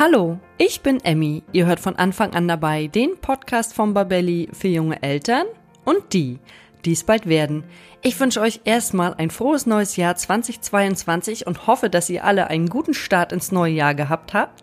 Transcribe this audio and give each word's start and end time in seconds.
Hallo, 0.00 0.38
ich 0.58 0.82
bin 0.82 1.00
Emmy. 1.02 1.42
Ihr 1.50 1.66
hört 1.66 1.80
von 1.80 1.96
Anfang 1.96 2.32
an 2.32 2.46
dabei 2.46 2.86
den 2.86 3.16
Podcast 3.20 3.74
von 3.74 3.94
Babelli 3.94 4.48
für 4.52 4.68
junge 4.68 5.02
Eltern 5.02 5.46
und 5.84 6.12
die, 6.12 6.38
die 6.84 6.92
es 6.92 7.02
bald 7.02 7.26
werden. 7.26 7.64
Ich 8.00 8.20
wünsche 8.20 8.40
euch 8.40 8.60
erstmal 8.62 9.14
ein 9.14 9.30
frohes 9.30 9.66
neues 9.66 9.96
Jahr 9.96 10.14
2022 10.14 11.48
und 11.48 11.66
hoffe, 11.66 11.90
dass 11.90 12.08
ihr 12.10 12.22
alle 12.22 12.46
einen 12.46 12.68
guten 12.68 12.94
Start 12.94 13.32
ins 13.32 13.50
neue 13.50 13.72
Jahr 13.72 13.96
gehabt 13.96 14.34
habt 14.34 14.62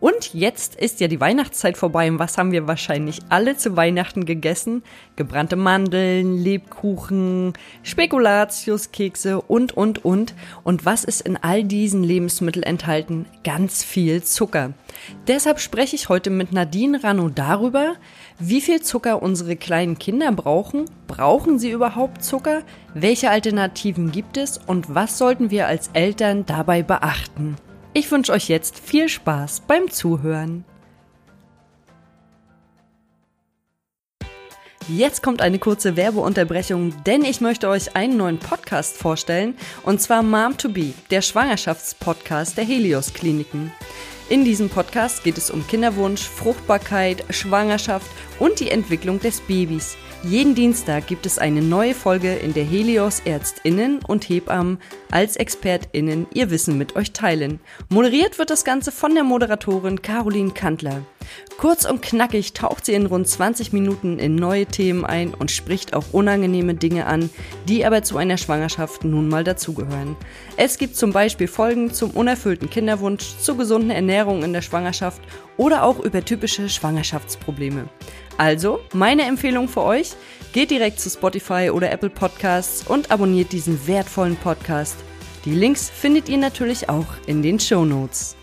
und 0.00 0.32
jetzt 0.32 0.76
ist 0.76 1.00
ja 1.00 1.08
die 1.08 1.20
Weihnachtszeit 1.20 1.76
vorbei 1.76 2.08
und 2.08 2.20
was 2.20 2.38
haben 2.38 2.52
wir 2.52 2.68
wahrscheinlich 2.68 3.18
alle 3.30 3.56
zu 3.56 3.76
Weihnachten 3.76 4.26
gegessen? 4.26 4.84
Gebrannte 5.16 5.56
Mandeln, 5.56 6.38
Lebkuchen, 6.38 7.52
Spekulatius, 7.82 8.92
Kekse 8.92 9.40
und, 9.40 9.76
und, 9.76 10.04
und. 10.04 10.34
Und 10.62 10.86
was 10.86 11.02
ist 11.02 11.22
in 11.22 11.36
all 11.36 11.64
diesen 11.64 12.04
Lebensmitteln 12.04 12.62
enthalten? 12.62 13.26
Ganz 13.42 13.82
viel 13.82 14.22
Zucker. 14.22 14.72
Deshalb 15.26 15.58
spreche 15.58 15.96
ich 15.96 16.08
heute 16.08 16.30
mit 16.30 16.52
Nadine 16.52 17.02
Rano 17.02 17.28
darüber, 17.28 17.94
wie 18.38 18.60
viel 18.60 18.80
Zucker 18.82 19.20
unsere 19.20 19.56
kleinen 19.56 19.98
Kinder 19.98 20.30
brauchen. 20.30 20.84
Brauchen 21.08 21.58
sie 21.58 21.72
überhaupt 21.72 22.22
Zucker? 22.22 22.62
Welche 22.94 23.30
Alternativen 23.30 24.12
gibt 24.12 24.36
es? 24.36 24.58
Und 24.58 24.94
was 24.94 25.18
sollten 25.18 25.50
wir 25.50 25.66
als 25.66 25.90
Eltern 25.92 26.46
dabei 26.46 26.84
beachten? 26.84 27.56
Ich 27.94 28.10
wünsche 28.10 28.32
euch 28.32 28.48
jetzt 28.48 28.78
viel 28.78 29.08
Spaß 29.08 29.62
beim 29.66 29.90
Zuhören. 29.90 30.64
Jetzt 34.88 35.22
kommt 35.22 35.42
eine 35.42 35.58
kurze 35.58 35.96
Werbeunterbrechung, 35.96 36.94
denn 37.04 37.22
ich 37.22 37.40
möchte 37.40 37.68
euch 37.68 37.94
einen 37.94 38.16
neuen 38.16 38.38
Podcast 38.38 38.96
vorstellen, 38.96 39.54
und 39.84 40.00
zwar 40.00 40.22
Mom 40.22 40.56
to 40.56 40.70
Be, 40.70 40.94
der 41.10 41.20
Schwangerschaftspodcast 41.20 42.56
der 42.56 42.64
Helios 42.64 43.12
Kliniken. 43.12 43.72
In 44.30 44.44
diesem 44.44 44.70
Podcast 44.70 45.24
geht 45.24 45.36
es 45.36 45.50
um 45.50 45.66
Kinderwunsch, 45.66 46.22
Fruchtbarkeit, 46.22 47.24
Schwangerschaft 47.30 48.10
und 48.38 48.60
die 48.60 48.70
Entwicklung 48.70 49.20
des 49.20 49.40
Babys– 49.40 49.96
jeden 50.24 50.56
Dienstag 50.56 51.06
gibt 51.06 51.26
es 51.26 51.38
eine 51.38 51.62
neue 51.62 51.94
Folge, 51.94 52.34
in 52.34 52.52
der 52.52 52.64
Helios 52.64 53.20
Ärztinnen 53.24 54.00
und 54.04 54.28
Hebammen 54.28 54.78
als 55.12 55.36
Expertinnen 55.36 56.26
ihr 56.34 56.50
Wissen 56.50 56.76
mit 56.76 56.96
euch 56.96 57.12
teilen. 57.12 57.60
Moderiert 57.88 58.38
wird 58.38 58.50
das 58.50 58.64
Ganze 58.64 58.90
von 58.90 59.14
der 59.14 59.22
Moderatorin 59.22 60.02
Caroline 60.02 60.50
Kantler. 60.50 61.02
Kurz 61.56 61.84
und 61.84 62.02
knackig 62.02 62.52
taucht 62.52 62.86
sie 62.86 62.94
in 62.94 63.06
rund 63.06 63.28
20 63.28 63.72
Minuten 63.72 64.18
in 64.18 64.34
neue 64.34 64.66
Themen 64.66 65.04
ein 65.04 65.34
und 65.34 65.50
spricht 65.50 65.94
auch 65.94 66.12
unangenehme 66.12 66.74
Dinge 66.74 67.06
an, 67.06 67.30
die 67.68 67.84
aber 67.84 68.02
zu 68.02 68.16
einer 68.16 68.38
Schwangerschaft 68.38 69.04
nun 69.04 69.28
mal 69.28 69.44
dazugehören. 69.44 70.16
Es 70.56 70.78
gibt 70.78 70.96
zum 70.96 71.12
Beispiel 71.12 71.46
Folgen 71.46 71.92
zum 71.92 72.10
unerfüllten 72.10 72.70
Kinderwunsch, 72.70 73.36
zur 73.38 73.56
gesunden 73.56 73.90
Ernährung 73.90 74.42
in 74.42 74.52
der 74.52 74.62
Schwangerschaft 74.62 75.22
oder 75.56 75.84
auch 75.84 76.00
über 76.00 76.24
typische 76.24 76.68
Schwangerschaftsprobleme. 76.68 77.88
Also, 78.38 78.78
meine 78.92 79.22
Empfehlung 79.22 79.66
für 79.66 79.82
euch, 79.82 80.12
geht 80.52 80.70
direkt 80.70 81.00
zu 81.00 81.10
Spotify 81.10 81.70
oder 81.72 81.90
Apple 81.90 82.08
Podcasts 82.08 82.86
und 82.86 83.10
abonniert 83.10 83.50
diesen 83.50 83.84
wertvollen 83.88 84.36
Podcast. 84.36 84.96
Die 85.44 85.54
Links 85.54 85.90
findet 85.90 86.28
ihr 86.28 86.38
natürlich 86.38 86.88
auch 86.88 87.06
in 87.26 87.42
den 87.42 87.58
Show 87.58 87.84
Notes. 87.84 88.36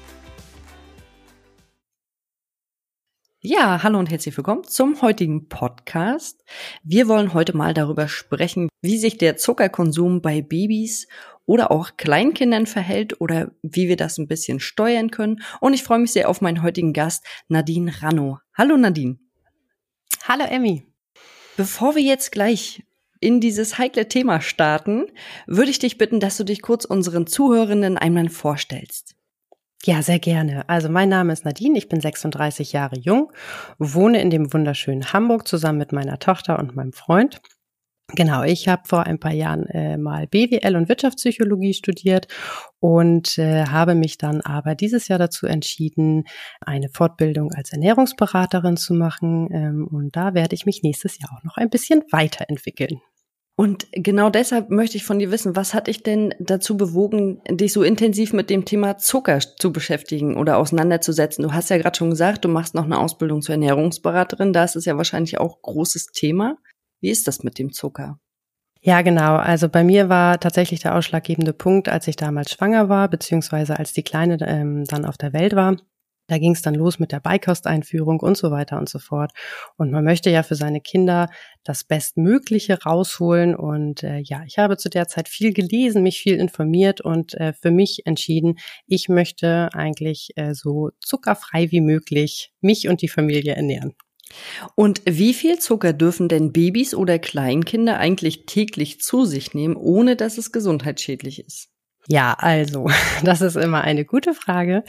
Ja, 3.40 3.84
hallo 3.84 4.00
und 4.00 4.10
herzlich 4.10 4.36
willkommen 4.36 4.66
zum 4.66 5.02
heutigen 5.02 5.48
Podcast. 5.48 6.44
Wir 6.84 7.08
wollen 7.08 7.34
heute 7.34 7.56
mal 7.56 7.74
darüber 7.74 8.10
sprechen, 8.10 8.68
wie 8.82 8.98
sich 8.98 9.18
der 9.18 9.38
Zuckerkonsum 9.38 10.22
bei 10.22 10.42
Babys 10.42 11.08
oder 11.46 11.72
auch 11.72 11.92
Kleinkindern 11.96 12.66
verhält 12.66 13.22
oder 13.22 13.52
wie 13.62 13.88
wir 13.88 13.96
das 13.96 14.18
ein 14.18 14.28
bisschen 14.28 14.60
steuern 14.60 15.10
können. 15.10 15.42
Und 15.62 15.74
ich 15.74 15.84
freue 15.84 16.00
mich 16.00 16.12
sehr 16.12 16.28
auf 16.28 16.42
meinen 16.42 16.64
heutigen 16.64 16.92
Gast, 16.92 17.26
Nadine 17.48 17.94
Ranno. 18.02 18.40
Hallo 18.58 18.76
Nadine. 18.76 19.25
Hallo 20.24 20.44
Emmy. 20.44 20.84
Bevor 21.58 21.96
wir 21.96 22.02
jetzt 22.02 22.32
gleich 22.32 22.84
in 23.20 23.40
dieses 23.40 23.78
heikle 23.78 24.08
Thema 24.08 24.42
starten, 24.42 25.06
würde 25.48 25.72
ich 25.72 25.80
dich 25.80 25.98
bitten, 25.98 26.20
dass 26.20 26.38
du 26.38 26.44
dich 26.44 26.62
kurz 26.62 26.86
unseren 26.86 27.28
Zuhörenden 27.28 27.98
einmal 27.98 28.30
vorstellst. 28.30 29.16
Ja, 29.84 30.02
sehr 30.02 30.20
gerne. 30.20 30.68
Also 30.68 30.90
mein 30.90 31.10
Name 31.10 31.32
ist 31.32 31.46
Nadine, 31.46 31.78
ich 31.78 31.90
bin 31.90 32.02
36 32.02 32.74
Jahre 32.74 32.98
jung, 32.98 33.32
wohne 33.78 34.20
in 34.20 34.32
dem 34.32 34.52
wunderschönen 34.52 35.14
Hamburg 35.14 35.48
zusammen 35.48 35.78
mit 35.78 35.92
meiner 35.92 36.18
Tochter 36.18 36.58
und 36.58 36.76
meinem 36.76 36.92
Freund. 36.92 37.40
Genau, 38.14 38.44
ich 38.44 38.68
habe 38.68 38.84
vor 38.86 39.08
ein 39.08 39.20
paar 39.20 39.34
Jahren 39.34 39.66
äh, 39.66 39.98
mal 39.98 40.28
BWL 40.28 40.76
und 40.76 40.90
Wirtschaftspsychologie 40.90 41.74
studiert 41.74 42.28
und 42.80 43.40
äh, 43.40 43.66
habe 43.66 43.96
mich 43.96 44.20
dann 44.20 44.42
aber 44.42 44.76
dieses 44.76 45.08
Jahr 45.08 45.18
dazu 45.18 45.48
entschieden, 45.48 46.26
eine 46.62 46.90
Fortbildung 46.90 47.52
als 47.54 47.74
Ernährungsberaterin 47.74 48.78
zu 48.78 48.94
machen. 48.94 49.50
Ähm, 49.52 49.88
und 49.92 50.16
da 50.16 50.36
werde 50.36 50.54
ich 50.54 50.68
mich 50.68 50.84
nächstes 50.84 51.20
Jahr 51.20 51.32
auch 51.36 51.44
noch 51.44 51.58
ein 51.58 51.72
bisschen 51.72 52.04
weiterentwickeln. 52.12 53.02
Und 53.58 53.88
genau 53.92 54.30
deshalb 54.30 54.70
möchte 54.70 54.98
ich 54.98 55.06
von 55.06 55.18
dir 55.18 55.32
wissen, 55.32 55.56
was 55.56 55.74
hat 55.74 55.88
dich 55.88 56.04
denn 56.04 56.36
dazu 56.40 56.76
bewogen, 56.76 57.42
dich 57.50 57.72
so 57.72 57.84
intensiv 57.84 58.34
mit 58.34 58.50
dem 58.50 58.66
Thema 58.66 58.98
Zucker 58.98 59.40
zu 59.40 59.72
beschäftigen 59.72 60.36
oder 60.36 60.58
auseinanderzusetzen? 60.58 61.42
Du 61.42 61.54
hast 61.54 61.70
ja 61.70 61.78
gerade 61.78 61.98
schon 61.98 62.10
gesagt, 62.10 62.44
du 62.44 62.50
machst 62.50 62.76
noch 62.76 62.84
eine 62.84 63.00
Ausbildung 63.00 63.42
zur 63.42 63.54
Ernährungsberaterin. 63.54 64.52
Da 64.52 64.66
ist 64.66 64.76
es 64.76 64.86
ja 64.86 64.98
wahrscheinlich 64.98 65.40
auch 65.40 65.62
großes 65.62 66.08
Thema. 66.08 66.58
Wie 67.06 67.12
ist 67.12 67.28
das 67.28 67.44
mit 67.44 67.60
dem 67.60 67.72
Zucker? 67.72 68.20
Ja, 68.82 69.04
genau. 69.04 69.36
Also 69.36 69.70
bei 69.70 69.84
mir 69.84 70.10
war 70.10 70.40
tatsächlich 70.40 70.80
der 70.80 70.96
ausschlaggebende 70.96 71.54
Punkt, 71.54 71.88
als 71.88 72.08
ich 72.08 72.16
damals 72.16 72.50
schwanger 72.52 72.90
war, 72.90 73.10
beziehungsweise 73.10 73.78
als 73.78 73.94
die 73.94 74.02
Kleine 74.02 74.40
ähm, 74.42 74.86
dann 74.86 75.06
auf 75.06 75.16
der 75.16 75.32
Welt 75.32 75.56
war. 75.56 75.78
Da 76.26 76.40
ging 76.40 76.54
es 76.54 76.64
dann 76.64 76.74
los 76.74 76.98
mit 76.98 77.12
der 77.12 77.20
Beikosteinführung 77.20 78.22
und 78.22 78.38
so 78.38 78.50
weiter 78.50 78.80
und 78.80 78.90
so 78.90 78.98
fort. 78.98 79.34
Und 79.78 79.92
man 79.92 80.04
möchte 80.04 80.32
ja 80.32 80.42
für 80.42 80.56
seine 80.56 80.82
Kinder 80.82 81.30
das 81.64 81.84
Bestmögliche 81.84 82.82
rausholen. 82.82 83.56
Und 83.56 84.02
äh, 84.02 84.18
ja, 84.18 84.42
ich 84.48 84.58
habe 84.58 84.76
zu 84.76 84.90
der 84.90 85.08
Zeit 85.08 85.30
viel 85.30 85.54
gelesen, 85.54 86.02
mich 86.02 86.18
viel 86.18 86.38
informiert 86.38 87.02
und 87.02 87.36
äh, 87.36 87.54
für 87.54 87.70
mich 87.70 88.08
entschieden, 88.08 88.58
ich 88.88 89.10
möchte 89.10 89.70
eigentlich 89.74 90.30
äh, 90.38 90.56
so 90.56 90.90
zuckerfrei 91.00 91.70
wie 91.70 91.82
möglich 91.82 92.52
mich 92.62 92.88
und 92.88 93.04
die 93.04 93.10
Familie 93.10 93.54
ernähren. 93.54 93.94
Und 94.76 95.02
wie 95.06 95.34
viel 95.34 95.60
Zucker 95.60 95.94
dürfen 95.94 96.28
denn 96.28 96.52
Babys 96.52 96.94
oder 96.94 97.20
Kleinkinder 97.20 97.98
eigentlich 97.98 98.46
täglich 98.46 99.00
zu 99.00 99.26
sich 99.26 99.54
nehmen, 99.54 99.76
ohne 99.76 100.16
dass 100.16 100.38
es 100.38 100.52
gesundheitsschädlich 100.52 101.46
ist? 101.46 101.70
Ja, 102.08 102.36
also, 102.38 102.88
das 103.24 103.42
ist 103.42 103.56
immer 103.56 103.82
eine 103.82 104.06
gute 104.06 104.34
Frage. 104.34 104.84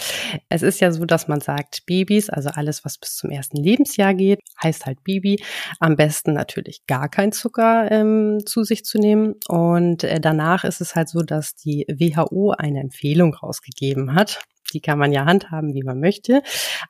Es 0.48 0.62
ist 0.62 0.80
ja 0.80 0.92
so, 0.92 1.04
dass 1.04 1.28
man 1.28 1.40
sagt, 1.40 1.86
Babys, 1.86 2.28
also 2.28 2.50
alles, 2.50 2.84
was 2.84 2.98
bis 2.98 3.16
zum 3.16 3.30
ersten 3.30 3.56
Lebensjahr 3.56 4.14
geht, 4.14 4.40
heißt 4.62 4.86
halt 4.86 5.02
Baby. 5.02 5.42
Am 5.80 5.96
besten 5.96 6.34
natürlich 6.34 6.86
gar 6.86 7.08
kein 7.08 7.32
Zucker 7.32 7.90
ähm, 7.90 8.40
zu 8.44 8.64
sich 8.64 8.84
zu 8.84 8.98
nehmen. 8.98 9.34
Und 9.48 10.04
äh, 10.04 10.20
danach 10.20 10.64
ist 10.64 10.80
es 10.80 10.94
halt 10.94 11.08
so, 11.08 11.20
dass 11.20 11.54
die 11.54 11.86
WHO 11.88 12.50
eine 12.50 12.80
Empfehlung 12.80 13.34
rausgegeben 13.34 14.14
hat. 14.14 14.42
Die 14.72 14.80
kann 14.80 14.98
man 14.98 15.12
ja 15.12 15.24
handhaben, 15.24 15.74
wie 15.74 15.82
man 15.82 16.00
möchte. 16.00 16.42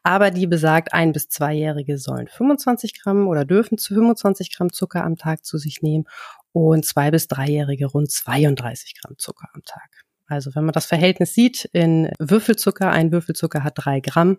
Aber 0.02 0.30
die 0.30 0.46
besagt, 0.46 0.92
ein 0.92 1.12
bis 1.12 1.28
zweijährige 1.28 1.98
sollen 1.98 2.28
25 2.28 3.00
Gramm 3.00 3.28
oder 3.28 3.44
dürfen 3.44 3.78
zu 3.78 3.94
25 3.94 4.54
Gramm 4.54 4.72
Zucker 4.72 5.04
am 5.04 5.16
Tag 5.16 5.44
zu 5.44 5.58
sich 5.58 5.82
nehmen 5.82 6.04
und 6.52 6.84
zwei 6.84 7.10
bis 7.10 7.28
dreijährige 7.28 7.86
rund 7.86 8.10
32 8.10 8.94
Gramm 9.00 9.18
Zucker 9.18 9.48
am 9.52 9.62
Tag. 9.64 10.04
Also 10.26 10.54
wenn 10.54 10.64
man 10.64 10.72
das 10.72 10.86
Verhältnis 10.86 11.34
sieht 11.34 11.68
in 11.72 12.10
Würfelzucker, 12.18 12.90
ein 12.90 13.12
Würfelzucker 13.12 13.62
hat 13.62 13.74
drei 13.76 14.00
Gramm, 14.00 14.38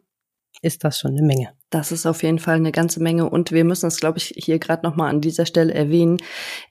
ist 0.61 0.83
das 0.83 0.99
schon 0.99 1.11
eine 1.11 1.25
Menge. 1.25 1.49
Das 1.69 1.91
ist 1.91 2.05
auf 2.05 2.23
jeden 2.23 2.39
Fall 2.39 2.55
eine 2.55 2.71
ganze 2.71 3.01
Menge 3.01 3.29
und 3.29 3.51
wir 3.51 3.63
müssen 3.63 3.87
es, 3.87 3.99
glaube 3.99 4.17
ich, 4.17 4.33
hier 4.37 4.57
gerade 4.57 4.85
nochmal 4.85 5.09
an 5.09 5.21
dieser 5.21 5.45
Stelle 5.45 5.73
erwähnen. 5.73 6.17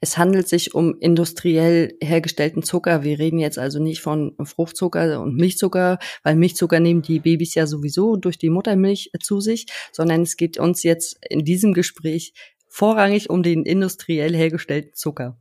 Es 0.00 0.16
handelt 0.16 0.48
sich 0.48 0.74
um 0.74 0.96
industriell 1.00 1.96
hergestellten 2.02 2.62
Zucker. 2.62 3.04
Wir 3.04 3.18
reden 3.18 3.38
jetzt 3.38 3.58
also 3.58 3.78
nicht 3.78 4.00
von 4.00 4.34
Fruchtzucker 4.42 5.20
und 5.20 5.36
Milchzucker, 5.36 5.98
weil 6.22 6.36
Milchzucker 6.36 6.80
nehmen 6.80 7.02
die 7.02 7.20
Babys 7.20 7.54
ja 7.54 7.66
sowieso 7.66 8.16
durch 8.16 8.38
die 8.38 8.50
Muttermilch 8.50 9.10
zu 9.22 9.40
sich, 9.40 9.66
sondern 9.92 10.22
es 10.22 10.36
geht 10.36 10.58
uns 10.58 10.82
jetzt 10.82 11.18
in 11.28 11.44
diesem 11.44 11.74
Gespräch 11.74 12.32
vorrangig 12.68 13.30
um 13.30 13.42
den 13.42 13.64
industriell 13.64 14.34
hergestellten 14.34 14.94
Zucker. 14.94 15.38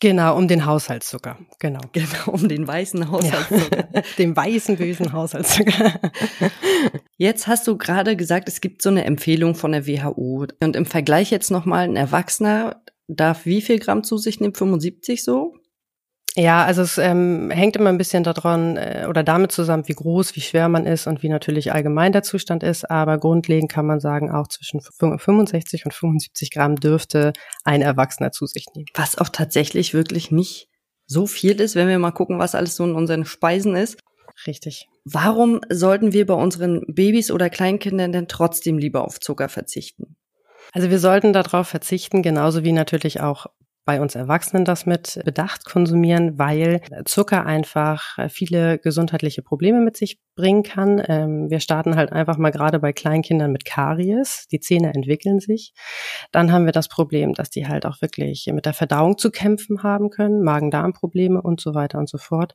Genau, 0.00 0.36
um 0.36 0.46
den 0.46 0.64
Haushaltszucker. 0.64 1.38
Genau. 1.58 1.80
Genau, 1.92 2.32
um 2.32 2.48
den 2.48 2.66
weißen 2.66 3.10
Haushaltszucker. 3.10 3.88
Ja, 3.92 4.02
den 4.18 4.36
weißen, 4.36 4.76
bösen 4.76 5.12
Haushaltszucker. 5.12 6.00
Jetzt 7.16 7.48
hast 7.48 7.66
du 7.66 7.76
gerade 7.76 8.16
gesagt, 8.16 8.48
es 8.48 8.60
gibt 8.60 8.82
so 8.82 8.90
eine 8.90 9.04
Empfehlung 9.04 9.54
von 9.54 9.72
der 9.72 9.86
WHO. 9.86 10.46
Und 10.60 10.76
im 10.76 10.86
Vergleich 10.86 11.30
jetzt 11.30 11.50
nochmal, 11.50 11.84
ein 11.84 11.96
Erwachsener 11.96 12.82
darf 13.08 13.44
wie 13.46 13.60
viel 13.60 13.80
Gramm 13.80 14.04
zu 14.04 14.18
sich 14.18 14.38
nehmen? 14.38 14.54
75 14.54 15.24
so? 15.24 15.56
Ja, 16.38 16.64
also 16.64 16.82
es 16.82 16.98
ähm, 16.98 17.50
hängt 17.50 17.74
immer 17.74 17.88
ein 17.90 17.98
bisschen 17.98 18.22
daran 18.22 18.76
äh, 18.76 19.06
oder 19.08 19.24
damit 19.24 19.50
zusammen, 19.50 19.88
wie 19.88 19.94
groß, 19.94 20.36
wie 20.36 20.40
schwer 20.40 20.68
man 20.68 20.86
ist 20.86 21.08
und 21.08 21.24
wie 21.24 21.28
natürlich 21.28 21.72
allgemein 21.72 22.12
der 22.12 22.22
Zustand 22.22 22.62
ist. 22.62 22.88
Aber 22.88 23.18
grundlegend 23.18 23.72
kann 23.72 23.86
man 23.86 23.98
sagen, 23.98 24.30
auch 24.30 24.46
zwischen 24.46 24.80
65 24.80 25.84
und 25.84 25.92
75 25.92 26.52
Gramm 26.52 26.76
dürfte 26.76 27.32
ein 27.64 27.82
Erwachsener 27.82 28.30
zu 28.30 28.46
sich 28.46 28.66
nehmen. 28.72 28.86
Was 28.94 29.18
auch 29.18 29.30
tatsächlich 29.30 29.94
wirklich 29.94 30.30
nicht 30.30 30.68
so 31.06 31.26
viel 31.26 31.60
ist, 31.60 31.74
wenn 31.74 31.88
wir 31.88 31.98
mal 31.98 32.12
gucken, 32.12 32.38
was 32.38 32.54
alles 32.54 32.76
so 32.76 32.84
in 32.84 32.94
unseren 32.94 33.24
Speisen 33.24 33.74
ist. 33.74 33.98
richtig. 34.46 34.86
Warum 35.04 35.60
sollten 35.70 36.12
wir 36.12 36.24
bei 36.24 36.34
unseren 36.34 36.82
Babys 36.86 37.32
oder 37.32 37.50
Kleinkindern 37.50 38.12
denn 38.12 38.28
trotzdem 38.28 38.78
lieber 38.78 39.04
auf 39.04 39.18
Zucker 39.18 39.48
verzichten? 39.48 40.14
Also 40.72 40.88
wir 40.88 41.00
sollten 41.00 41.32
darauf 41.32 41.66
verzichten, 41.66 42.22
genauso 42.22 42.62
wie 42.62 42.72
natürlich 42.72 43.20
auch 43.20 43.46
bei 43.88 44.02
uns 44.02 44.14
Erwachsenen 44.14 44.66
das 44.66 44.84
mit 44.84 45.18
Bedacht 45.24 45.64
konsumieren, 45.64 46.38
weil 46.38 46.82
Zucker 47.06 47.46
einfach 47.46 48.18
viele 48.28 48.78
gesundheitliche 48.78 49.40
Probleme 49.40 49.80
mit 49.80 49.96
sich 49.96 50.18
bringen 50.38 50.62
kann. 50.62 51.02
Ähm, 51.06 51.50
wir 51.50 51.60
starten 51.60 51.96
halt 51.96 52.12
einfach 52.12 52.38
mal 52.38 52.50
gerade 52.50 52.78
bei 52.78 52.92
Kleinkindern 52.92 53.52
mit 53.52 53.64
Karies. 53.64 54.46
Die 54.50 54.60
Zähne 54.60 54.94
entwickeln 54.94 55.40
sich. 55.40 55.72
Dann 56.32 56.52
haben 56.52 56.64
wir 56.64 56.72
das 56.72 56.88
Problem, 56.88 57.34
dass 57.34 57.50
die 57.50 57.68
halt 57.68 57.86
auch 57.86 58.00
wirklich 58.00 58.48
mit 58.52 58.66
der 58.66 58.72
Verdauung 58.72 59.18
zu 59.18 59.30
kämpfen 59.30 59.82
haben 59.82 60.10
können, 60.10 60.42
Magen-Darm-Probleme 60.42 61.40
und 61.40 61.60
so 61.60 61.74
weiter 61.74 61.98
und 61.98 62.08
so 62.08 62.18
fort. 62.18 62.54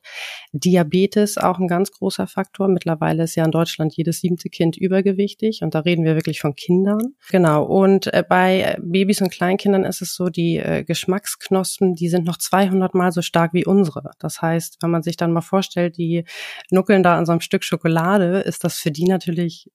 Diabetes 0.52 1.38
auch 1.38 1.58
ein 1.58 1.68
ganz 1.68 1.90
großer 1.92 2.26
Faktor. 2.26 2.68
Mittlerweile 2.68 3.22
ist 3.22 3.36
ja 3.36 3.44
in 3.44 3.50
Deutschland 3.50 3.96
jedes 3.96 4.20
siebte 4.20 4.48
Kind 4.48 4.76
übergewichtig 4.76 5.60
und 5.62 5.74
da 5.74 5.80
reden 5.80 6.04
wir 6.04 6.16
wirklich 6.16 6.40
von 6.40 6.54
Kindern. 6.54 7.14
Genau. 7.30 7.64
Und 7.64 8.12
äh, 8.12 8.24
bei 8.28 8.76
Babys 8.82 9.20
und 9.20 9.30
Kleinkindern 9.30 9.84
ist 9.84 10.02
es 10.02 10.14
so, 10.14 10.28
die 10.28 10.58
äh, 10.58 10.84
Geschmack 10.84 11.14
Geschmacksknospen, 11.14 11.94
die 11.94 12.08
sind 12.08 12.24
noch 12.24 12.38
200 12.38 12.94
mal 12.94 13.12
so 13.12 13.22
stark 13.22 13.52
wie 13.52 13.64
unsere. 13.64 14.10
Das 14.18 14.42
heißt, 14.42 14.78
wenn 14.80 14.90
man 14.90 15.02
sich 15.02 15.16
dann 15.16 15.32
mal 15.32 15.40
vorstellt, 15.40 15.96
die 15.96 16.24
nuckeln 16.70 17.02
da 17.02 17.16
an 17.16 17.26
so 17.26 17.32
einem 17.32 17.40
Stück 17.40 17.64
Schokolade, 17.74 18.40
ist 18.40 18.64
das 18.64 18.78
für 18.78 18.90
die 18.90 19.04
natürlich 19.04 19.70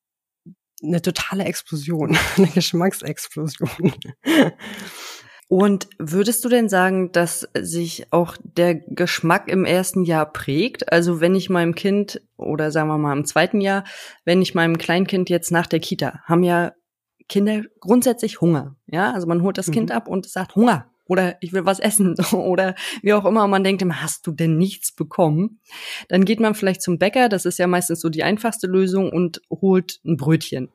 eine 0.81 1.01
totale 1.01 1.43
Explosion, 1.43 2.17
eine 2.37 2.47
Geschmacksexplosion. 2.47 3.93
Und 5.49 5.89
würdest 5.97 6.45
du 6.45 6.49
denn 6.49 6.69
sagen, 6.69 7.11
dass 7.11 7.49
sich 7.57 8.13
auch 8.13 8.37
der 8.43 8.75
Geschmack 8.75 9.49
im 9.49 9.65
ersten 9.65 10.03
Jahr 10.03 10.31
prägt? 10.31 10.91
Also 10.91 11.19
wenn 11.21 11.35
ich 11.35 11.49
meinem 11.49 11.75
Kind 11.75 12.21
oder 12.37 12.71
sagen 12.71 12.87
wir 12.87 12.99
mal 12.99 13.17
im 13.17 13.25
zweiten 13.25 13.59
Jahr, 13.59 13.83
wenn 14.25 14.41
ich 14.41 14.53
meinem 14.53 14.77
Kleinkind 14.77 15.29
jetzt 15.29 15.51
nach 15.51 15.65
der 15.65 15.79
Kita, 15.79 16.19
haben 16.25 16.43
ja 16.43 16.71
Kinder 17.27 17.63
grundsätzlich 17.79 18.41
Hunger. 18.41 18.75
Ja, 18.87 19.11
also 19.11 19.27
man 19.27 19.41
holt 19.41 19.57
das 19.57 19.67
mhm. 19.67 19.73
Kind 19.73 19.91
ab 19.91 20.07
und 20.07 20.29
sagt 20.29 20.55
Hunger 20.55 20.88
oder 21.09 21.37
ich 21.41 21.51
will 21.51 21.65
was 21.65 21.79
essen 21.79 22.15
oder 22.31 22.75
wie 23.01 23.13
auch 23.13 23.25
immer. 23.25 23.47
Man 23.47 23.63
denkt 23.63 23.81
immer, 23.81 24.01
hast 24.01 24.25
du 24.25 24.31
denn 24.31 24.57
nichts 24.57 24.93
bekommen? 24.93 25.59
Dann 26.07 26.23
geht 26.23 26.39
man 26.39 26.55
vielleicht 26.55 26.81
zum 26.81 26.97
Bäcker, 26.97 27.27
das 27.27 27.45
ist 27.45 27.59
ja 27.59 27.67
meistens 27.67 27.99
so 27.99 28.09
die 28.09 28.23
einfachste 28.23 28.67
Lösung 28.67 29.11
und 29.11 29.41
holt 29.49 29.99
ein 30.05 30.15
Brötchen. 30.15 30.69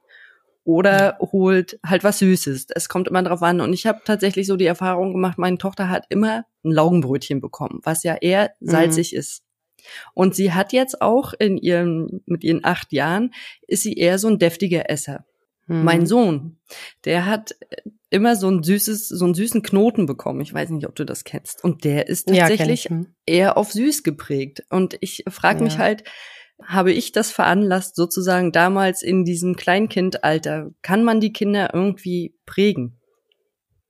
Oder 0.67 1.19
holt 1.21 1.79
halt 1.85 2.05
was 2.05 2.21
Süßes. 2.21 2.69
Es 2.75 2.89
kommt 2.89 3.07
immer 3.07 3.23
drauf 3.23 3.43
an. 3.43 3.61
Und 3.61 3.75
ich 3.75 3.87
habe 3.87 4.01
tatsächlich 4.03 4.47
so 4.47 4.57
die 4.57 4.65
Erfahrung 4.65 5.13
gemacht, 5.13 5.37
meine 5.37 5.59
Tochter 5.59 5.91
hat 5.91 6.07
immer 6.09 6.47
ein 6.65 6.73
Laugenbrötchen 6.73 7.43
bekommen, 7.43 7.81
was 7.83 8.03
ja 8.03 8.15
eher 8.15 8.53
mhm. 8.61 8.71
salzig 8.71 9.13
mhm. 9.13 9.19
ist. 9.19 9.43
Und 10.15 10.35
sie 10.35 10.53
hat 10.53 10.73
jetzt 10.73 11.03
auch 11.03 11.35
in 11.39 11.59
ihren, 11.59 12.23
mit 12.25 12.45
ihren 12.45 12.65
acht 12.65 12.93
Jahren, 12.95 13.33
ist 13.69 13.83
sie 13.83 13.93
eher 13.93 14.19
so 14.19 14.29
ein 14.29 14.39
deftiger 14.39 14.89
Esser. 14.91 15.27
Mhm. 15.67 15.85
Mein 15.85 16.07
Sohn, 16.07 16.59
der 17.05 17.27
hat 17.27 17.55
immer 18.11 18.37
so 18.37 18.49
ein 18.49 18.63
süßes, 18.63 19.09
so 19.09 19.25
einen 19.25 19.35
süßen 19.35 19.63
Knoten 19.63 20.07
bekommen. 20.07 20.41
Ich 20.41 20.55
weiß 20.55 20.71
nicht, 20.71 20.87
ob 20.87 20.95
du 20.95 21.05
das 21.05 21.25
kennst. 21.25 21.65
Und 21.65 21.85
der 21.85 22.09
ist 22.09 22.29
tatsächlich 22.29 22.85
ja, 22.85 23.05
eher 23.27 23.57
auf 23.57 23.73
süß 23.73 24.03
geprägt. 24.03 24.65
Und 24.71 24.97
ich 25.01 25.25
frage 25.29 25.59
ja. 25.59 25.65
mich 25.65 25.79
halt, 25.79 26.05
habe 26.63 26.93
ich 26.93 27.13
das 27.13 27.33
veranlasst, 27.33 27.97
sozusagen 27.97 28.53
damals 28.53 29.03
in 29.03 29.25
diesem 29.25 29.57
Kleinkindalter? 29.57 30.71
Kann 30.83 31.03
man 31.03 31.21
die 31.21 31.33
Kinder 31.33 31.75
irgendwie 31.75 32.37
prägen? 32.47 33.01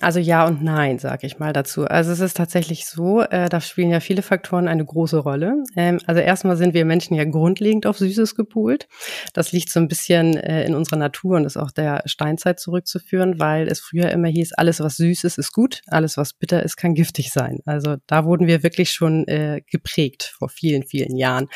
Also 0.05 0.21
ja 0.21 0.47
und 0.47 0.63
nein, 0.63 0.99
sage 0.99 1.27
ich 1.27 1.39
mal 1.39 1.55
dazu. 1.55 1.87
Also 1.87 2.13
es 2.13 2.21
ist 2.21 2.37
tatsächlich 2.37 2.85
so, 2.85 3.23
äh, 3.23 3.49
da 3.49 3.63
spielen 3.63 3.89
ja 3.89 4.01
viele 4.01 4.21
Faktoren 4.21 4.69
eine 4.69 4.85
große 4.85 5.17
Rolle. 5.17 5.65
Ähm, 5.77 5.99
also 6.05 6.21
erstmal 6.21 6.59
sind 6.59 6.75
wir 6.75 6.85
Menschen 6.85 7.15
ja 7.15 7.25
grundlegend 7.25 7.87
auf 7.87 7.97
Süßes 7.97 8.35
gepoolt. 8.35 8.87
Das 9.33 9.53
liegt 9.53 9.71
so 9.71 9.81
ein 9.81 9.89
bisschen 9.89 10.37
äh, 10.37 10.67
in 10.67 10.75
unserer 10.75 10.99
Natur 10.99 11.37
und 11.39 11.47
ist 11.47 11.57
auch 11.57 11.71
der 11.71 12.03
Steinzeit 12.05 12.61
zurückzuführen, 12.61 13.41
weil 13.41 13.67
es 13.67 13.81
früher 13.81 14.11
immer 14.11 14.29
hieß, 14.29 14.53
alles 14.53 14.81
was 14.81 14.99
süß 14.99 15.25
ist, 15.25 15.39
ist 15.39 15.53
gut, 15.53 15.81
alles 15.87 16.19
was 16.19 16.35
bitter 16.35 16.63
ist, 16.63 16.77
kann 16.77 16.93
giftig 16.93 17.33
sein. 17.33 17.61
Also 17.65 17.97
da 18.07 18.27
wurden 18.27 18.47
wir 18.47 18.63
wirklich 18.63 18.91
schon 18.91 19.27
äh, 19.27 19.63
geprägt 19.71 20.35
vor 20.37 20.51
vielen, 20.51 20.83
vielen 20.83 21.17
Jahren. 21.17 21.49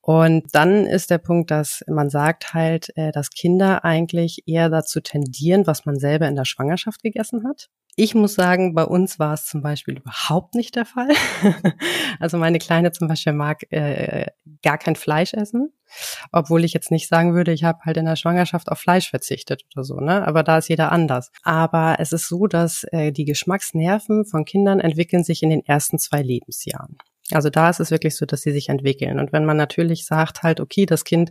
Und 0.00 0.44
dann 0.52 0.86
ist 0.86 1.10
der 1.10 1.18
Punkt, 1.18 1.50
dass 1.50 1.82
man 1.88 2.08
sagt 2.08 2.54
halt, 2.54 2.92
äh, 2.94 3.10
dass 3.10 3.30
Kinder 3.30 3.84
eigentlich 3.84 4.44
eher 4.46 4.68
dazu 4.68 5.00
tendieren, 5.00 5.66
was 5.66 5.86
man 5.86 5.98
selber 5.98 6.28
in 6.28 6.36
der 6.36 6.44
Schwangerschaft 6.44 7.02
gegessen 7.02 7.42
hat. 7.48 7.68
Ich 7.96 8.14
muss 8.14 8.34
sagen, 8.34 8.74
bei 8.74 8.84
uns 8.84 9.18
war 9.18 9.34
es 9.34 9.46
zum 9.46 9.62
Beispiel 9.62 9.98
überhaupt 9.98 10.54
nicht 10.54 10.76
der 10.76 10.84
Fall. 10.84 11.10
also 12.20 12.38
meine 12.38 12.58
Kleine 12.58 12.92
zum 12.92 13.08
Beispiel 13.08 13.32
mag 13.32 13.70
äh, 13.72 14.26
gar 14.62 14.78
kein 14.78 14.96
Fleisch 14.96 15.34
essen, 15.34 15.72
obwohl 16.32 16.64
ich 16.64 16.72
jetzt 16.72 16.90
nicht 16.90 17.08
sagen 17.08 17.34
würde, 17.34 17.52
ich 17.52 17.64
habe 17.64 17.80
halt 17.84 17.96
in 17.96 18.04
der 18.04 18.16
Schwangerschaft 18.16 18.70
auf 18.70 18.78
Fleisch 18.78 19.10
verzichtet 19.10 19.64
oder 19.74 19.84
so, 19.84 20.00
ne? 20.00 20.26
Aber 20.26 20.42
da 20.42 20.58
ist 20.58 20.68
jeder 20.68 20.92
anders. 20.92 21.30
Aber 21.42 21.96
es 21.98 22.12
ist 22.12 22.28
so, 22.28 22.46
dass 22.46 22.84
äh, 22.92 23.12
die 23.12 23.24
Geschmacksnerven 23.24 24.24
von 24.24 24.44
Kindern 24.44 24.80
entwickeln 24.80 25.24
sich 25.24 25.42
in 25.42 25.50
den 25.50 25.64
ersten 25.64 25.98
zwei 25.98 26.22
Lebensjahren. 26.22 26.96
Also 27.34 27.50
da 27.50 27.70
ist 27.70 27.80
es 27.80 27.90
wirklich 27.90 28.16
so, 28.16 28.26
dass 28.26 28.42
sie 28.42 28.52
sich 28.52 28.68
entwickeln. 28.68 29.18
Und 29.18 29.32
wenn 29.32 29.44
man 29.44 29.56
natürlich 29.56 30.06
sagt 30.06 30.42
halt, 30.42 30.60
okay, 30.60 30.86
das 30.86 31.04
Kind 31.04 31.30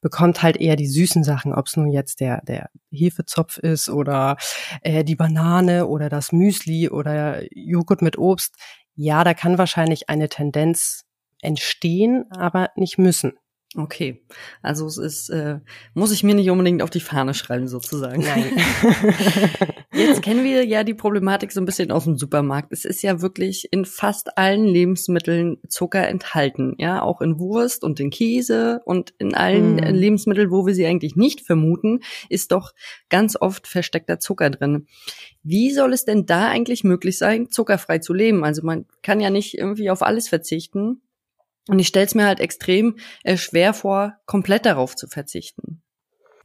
bekommt 0.00 0.42
halt 0.42 0.56
eher 0.56 0.76
die 0.76 0.88
süßen 0.88 1.24
Sachen, 1.24 1.54
ob 1.54 1.66
es 1.66 1.76
nun 1.76 1.90
jetzt 1.90 2.20
der, 2.20 2.42
der 2.42 2.70
Hefezopf 2.90 3.58
ist 3.58 3.88
oder 3.88 4.36
äh, 4.82 5.04
die 5.04 5.16
Banane 5.16 5.86
oder 5.86 6.08
das 6.08 6.32
Müsli 6.32 6.88
oder 6.88 7.42
Joghurt 7.52 8.02
mit 8.02 8.18
Obst, 8.18 8.54
ja, 8.94 9.24
da 9.24 9.34
kann 9.34 9.58
wahrscheinlich 9.58 10.08
eine 10.08 10.28
Tendenz 10.28 11.04
entstehen, 11.42 12.26
aber 12.30 12.70
nicht 12.76 12.98
müssen. 12.98 13.32
Okay, 13.76 14.26
also 14.62 14.86
es 14.86 14.98
ist, 14.98 15.28
äh, 15.28 15.60
muss 15.94 16.10
ich 16.10 16.24
mir 16.24 16.34
nicht 16.34 16.50
unbedingt 16.50 16.82
auf 16.82 16.90
die 16.90 17.00
Fahne 17.00 17.34
schreiben 17.34 17.68
sozusagen. 17.68 18.22
Nein. 18.22 18.52
Jetzt 19.92 20.22
kennen 20.22 20.44
wir 20.44 20.64
ja 20.64 20.84
die 20.84 20.94
Problematik 20.94 21.50
so 21.50 21.60
ein 21.60 21.64
bisschen 21.64 21.90
aus 21.90 22.04
dem 22.04 22.16
Supermarkt. 22.16 22.72
Es 22.72 22.84
ist 22.84 23.02
ja 23.02 23.22
wirklich 23.22 23.72
in 23.72 23.84
fast 23.84 24.38
allen 24.38 24.64
Lebensmitteln 24.64 25.58
Zucker 25.68 26.06
enthalten, 26.06 26.76
ja, 26.78 27.02
auch 27.02 27.20
in 27.20 27.40
Wurst 27.40 27.82
und 27.82 27.98
in 27.98 28.10
Käse 28.10 28.82
und 28.84 29.12
in 29.18 29.34
allen 29.34 29.74
mm. 29.74 29.94
Lebensmitteln, 29.94 30.52
wo 30.52 30.64
wir 30.64 30.74
sie 30.74 30.86
eigentlich 30.86 31.16
nicht 31.16 31.40
vermuten, 31.40 32.00
ist 32.28 32.52
doch 32.52 32.72
ganz 33.08 33.36
oft 33.40 33.66
versteckter 33.66 34.20
Zucker 34.20 34.50
drin. 34.50 34.86
Wie 35.42 35.72
soll 35.72 35.92
es 35.92 36.04
denn 36.04 36.24
da 36.24 36.48
eigentlich 36.48 36.84
möglich 36.84 37.18
sein, 37.18 37.50
zuckerfrei 37.50 37.98
zu 37.98 38.14
leben? 38.14 38.44
Also 38.44 38.62
man 38.62 38.86
kann 39.02 39.18
ja 39.18 39.30
nicht 39.30 39.58
irgendwie 39.58 39.90
auf 39.90 40.02
alles 40.02 40.28
verzichten. 40.28 41.02
Und 41.66 41.78
ich 41.80 41.88
stelle 41.88 42.06
es 42.06 42.14
mir 42.14 42.26
halt 42.26 42.40
extrem 42.40 42.96
äh, 43.24 43.36
schwer 43.36 43.74
vor, 43.74 44.14
komplett 44.26 44.66
darauf 44.66 44.94
zu 44.94 45.08
verzichten. 45.08 45.82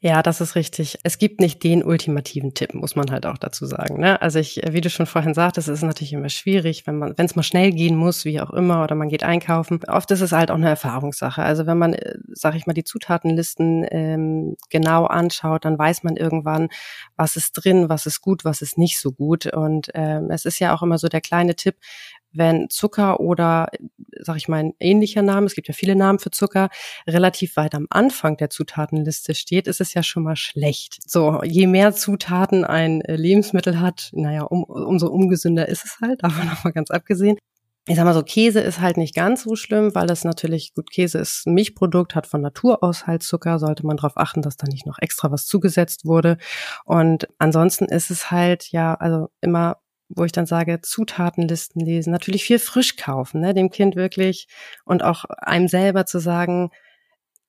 Ja, 0.02 0.22
das 0.22 0.42
ist 0.42 0.56
richtig. 0.56 1.00
Es 1.04 1.18
gibt 1.18 1.40
nicht 1.40 1.64
den 1.64 1.84
ultimativen 1.84 2.54
Tipp, 2.54 2.74
muss 2.74 2.96
man 2.96 3.10
halt 3.12 3.26
auch 3.26 3.38
dazu 3.38 3.66
sagen. 3.66 4.00
Ne? 4.00 4.22
Also 4.22 4.40
ich, 4.40 4.62
wie 4.70 4.82
du 4.82 4.90
schon 4.90 5.06
vorhin 5.06 5.34
sagtest, 5.34 5.70
es 5.70 5.80
ist 5.80 5.84
natürlich 5.84 6.14
immer 6.14 6.30
schwierig, 6.30 6.86
wenn 6.86 6.98
man, 6.98 7.18
wenn 7.18 7.26
es 7.26 7.36
mal 7.36 7.44
schnell 7.44 7.72
gehen 7.72 7.96
muss, 7.96 8.26
wie 8.26 8.40
auch 8.42 8.52
immer, 8.52 8.84
oder 8.84 8.94
man 8.96 9.08
geht 9.10 9.24
einkaufen. 9.24 9.80
Oft 9.88 10.12
ist 10.12 10.22
es 10.22 10.34
halt 10.34 10.52
auch 10.52 10.56
eine 10.56 10.70
Erfahrungssache. 10.70 11.42
Also 11.42 11.66
wenn 11.66 11.78
man, 11.78 11.94
äh, 11.94 12.16
sag 12.34 12.56
ich 12.56 12.68
mal, 12.68 12.74
die 12.74 12.84
Zutatenlisten 12.84 13.86
ähm, 13.90 14.58
genau 14.70 15.06
anschaut, 15.06 15.64
dann 15.66 15.80
weiß 15.80 16.04
man 16.04 16.18
irgendwann, 16.18 16.68
was 17.16 17.38
ist 17.38 17.54
drin, 17.54 17.88
was 17.88 18.06
ist 18.06 18.22
gut, 18.22 18.44
was 18.44 18.62
ist 18.62 18.78
nicht 18.78 19.00
so 19.00 19.12
gut. 19.12 19.48
Und 19.48 19.90
ähm, 19.94 20.30
es 20.30 20.46
ist 20.46 20.60
ja 20.60 20.76
auch 20.76 20.84
immer 20.84 20.98
so 20.98 21.08
der 21.08 21.22
kleine 21.22 21.56
Tipp, 21.56 21.78
wenn 22.36 22.70
Zucker 22.70 23.20
oder, 23.20 23.70
sag 24.22 24.38
ich 24.38 24.48
mal, 24.48 24.58
ein 24.58 24.74
ähnlicher 24.80 25.22
Name, 25.22 25.46
es 25.46 25.56
gibt 25.56 25.68
ja 25.68 25.74
viele 25.74 25.96
Namen 25.96 26.20
für 26.20 26.32
Zucker, 26.32 26.70
relativ 27.08 27.56
weit 27.56 27.76
am 27.76 27.88
Anfang 27.90 28.38
der 28.38 28.50
Zutatenliste 28.50 29.36
steht, 29.36 29.68
ist 29.68 29.82
es 29.82 29.94
ja 29.94 30.04
schon 30.04 30.24
mal 30.24 30.36
schlecht. 30.36 31.00
So, 31.10 31.42
je 31.44 31.68
mehr 31.68 31.94
Zutaten 31.94 32.66
ein 32.66 33.02
äh, 33.02 33.16
Lebensmittel 33.16 33.80
hat, 33.80 34.10
naja, 34.14 34.44
um, 34.44 34.64
umso 34.64 35.08
ungesünder 35.08 35.68
ist 35.68 35.86
es 35.86 35.98
halt, 36.02 36.24
davon 36.24 36.48
noch 36.48 36.64
mal 36.64 36.74
ganz 36.74 36.92
abgesehen. 36.92 37.38
Ich 37.88 37.98
sag 37.98 38.06
mal 38.06 38.16
so, 38.16 38.24
Käse 38.24 38.62
ist 38.62 38.82
halt 38.82 38.98
nicht 38.98 39.14
ganz 39.14 39.44
so 39.44 39.56
schlimm, 39.56 39.94
weil 39.94 40.08
das 40.08 40.24
natürlich, 40.24 40.74
gut, 40.74 40.90
Käse 40.90 41.20
ist 41.20 41.46
ein 41.46 41.54
Milchprodukt, 41.54 42.16
hat 42.16 42.26
von 42.26 42.42
Natur 42.42 42.84
aus 42.84 43.06
halt 43.06 43.22
Zucker, 43.22 43.60
sollte 43.60 43.86
man 43.86 43.98
darauf 43.98 44.18
achten, 44.18 44.42
dass 44.42 44.58
da 44.58 44.66
nicht 44.66 44.88
noch 44.88 44.98
extra 45.00 45.32
was 45.32 45.46
zugesetzt 45.46 46.04
wurde. 46.04 46.40
Und 46.86 47.28
ansonsten 47.38 47.86
ist 47.86 48.10
es 48.10 48.32
halt, 48.32 48.72
ja, 48.72 48.96
also 48.96 49.30
immer 49.40 49.78
wo 50.10 50.24
ich 50.26 50.32
dann 50.32 50.46
sage, 50.46 50.82
Zutatenlisten 50.82 51.84
lesen, 51.84 52.12
natürlich 52.12 52.46
viel 52.46 52.60
frisch 52.60 52.96
kaufen, 52.96 53.42
ne, 53.42 53.54
dem 53.54 53.70
Kind 53.70 53.96
wirklich. 53.96 54.48
Und 54.86 55.04
auch 55.04 55.26
einem 55.26 55.68
selber 55.68 56.06
zu 56.06 56.20
sagen, 56.20 56.70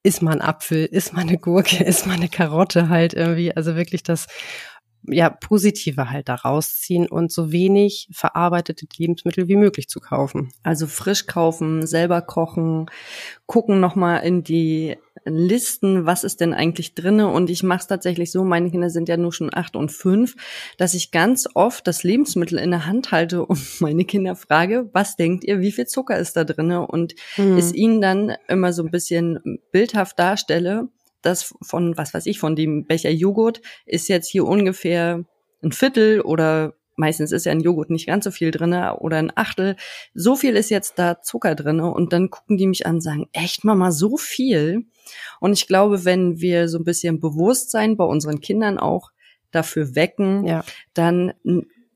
ist 0.02 0.22
man 0.22 0.40
Apfel, 0.40 0.84
ist 0.86 1.12
man 1.12 1.28
eine 1.28 1.38
Gurke, 1.38 1.84
ist 1.84 2.06
man 2.06 2.16
eine 2.16 2.28
Karotte 2.28 2.88
halt 2.88 3.14
irgendwie, 3.14 3.54
also 3.56 3.76
wirklich 3.76 4.02
das 4.02 4.26
ja, 5.08 5.30
Positive 5.30 6.10
halt 6.10 6.28
da 6.28 6.34
rausziehen 6.34 7.08
und 7.08 7.32
so 7.32 7.52
wenig 7.52 8.08
verarbeitete 8.12 8.86
Lebensmittel 8.96 9.48
wie 9.48 9.56
möglich 9.56 9.88
zu 9.88 10.00
kaufen. 10.00 10.52
Also 10.62 10.86
frisch 10.86 11.26
kaufen, 11.26 11.86
selber 11.86 12.22
kochen, 12.22 12.86
gucken 13.46 13.80
nochmal 13.80 14.24
in 14.24 14.42
die 14.42 14.96
Listen, 15.28 16.06
was 16.06 16.22
ist 16.22 16.40
denn 16.40 16.54
eigentlich 16.54 16.94
drinne 16.94 17.28
und 17.28 17.50
ich 17.50 17.64
mache 17.64 17.80
es 17.80 17.86
tatsächlich 17.88 18.30
so, 18.30 18.44
meine 18.44 18.70
Kinder 18.70 18.90
sind 18.90 19.08
ja 19.08 19.16
nur 19.16 19.32
schon 19.32 19.52
acht 19.52 19.74
und 19.74 19.90
fünf, 19.90 20.36
dass 20.78 20.94
ich 20.94 21.10
ganz 21.10 21.48
oft 21.54 21.86
das 21.88 22.04
Lebensmittel 22.04 22.58
in 22.58 22.70
der 22.70 22.86
Hand 22.86 23.10
halte 23.10 23.44
und 23.44 23.58
meine 23.80 24.04
Kinder 24.04 24.36
frage, 24.36 24.88
was 24.92 25.16
denkt 25.16 25.42
ihr, 25.42 25.60
wie 25.60 25.72
viel 25.72 25.86
Zucker 25.86 26.16
ist 26.16 26.36
da 26.36 26.44
drinne 26.44 26.86
und 26.86 27.14
mhm. 27.36 27.56
es 27.56 27.74
ihnen 27.74 28.00
dann 28.00 28.36
immer 28.46 28.72
so 28.72 28.84
ein 28.84 28.92
bisschen 28.92 29.58
bildhaft 29.72 30.16
darstelle, 30.18 30.88
dass 31.22 31.54
von, 31.62 31.96
was 31.96 32.14
weiß 32.14 32.26
ich, 32.26 32.38
von 32.38 32.56
dem 32.56 32.86
Becher 32.86 33.10
Joghurt 33.10 33.60
ist 33.84 34.08
jetzt 34.08 34.28
hier 34.28 34.44
ungefähr 34.44 35.24
ein 35.62 35.72
Viertel 35.72 36.20
oder 36.20 36.74
meistens 36.96 37.32
ist 37.32 37.46
ja 37.46 37.52
ein 37.52 37.60
Joghurt 37.60 37.90
nicht 37.90 38.06
ganz 38.06 38.24
so 38.24 38.30
viel 38.30 38.50
drinne 38.50 38.98
oder 38.98 39.18
ein 39.18 39.32
Achtel. 39.34 39.76
So 40.14 40.34
viel 40.36 40.56
ist 40.56 40.70
jetzt 40.70 40.98
da 40.98 41.20
Zucker 41.20 41.54
drinne 41.54 41.92
und 41.92 42.12
dann 42.12 42.30
gucken 42.30 42.56
die 42.56 42.66
mich 42.66 42.86
an 42.86 42.96
und 42.96 43.00
sagen, 43.02 43.28
echt 43.32 43.64
Mama, 43.64 43.92
so 43.92 44.16
viel? 44.16 44.86
Und 45.40 45.52
ich 45.52 45.66
glaube, 45.66 46.04
wenn 46.04 46.40
wir 46.40 46.68
so 46.68 46.78
ein 46.78 46.84
bisschen 46.84 47.20
Bewusstsein 47.20 47.96
bei 47.96 48.04
unseren 48.04 48.40
Kindern 48.40 48.78
auch 48.78 49.10
dafür 49.50 49.94
wecken, 49.94 50.46
ja. 50.46 50.64
dann 50.94 51.32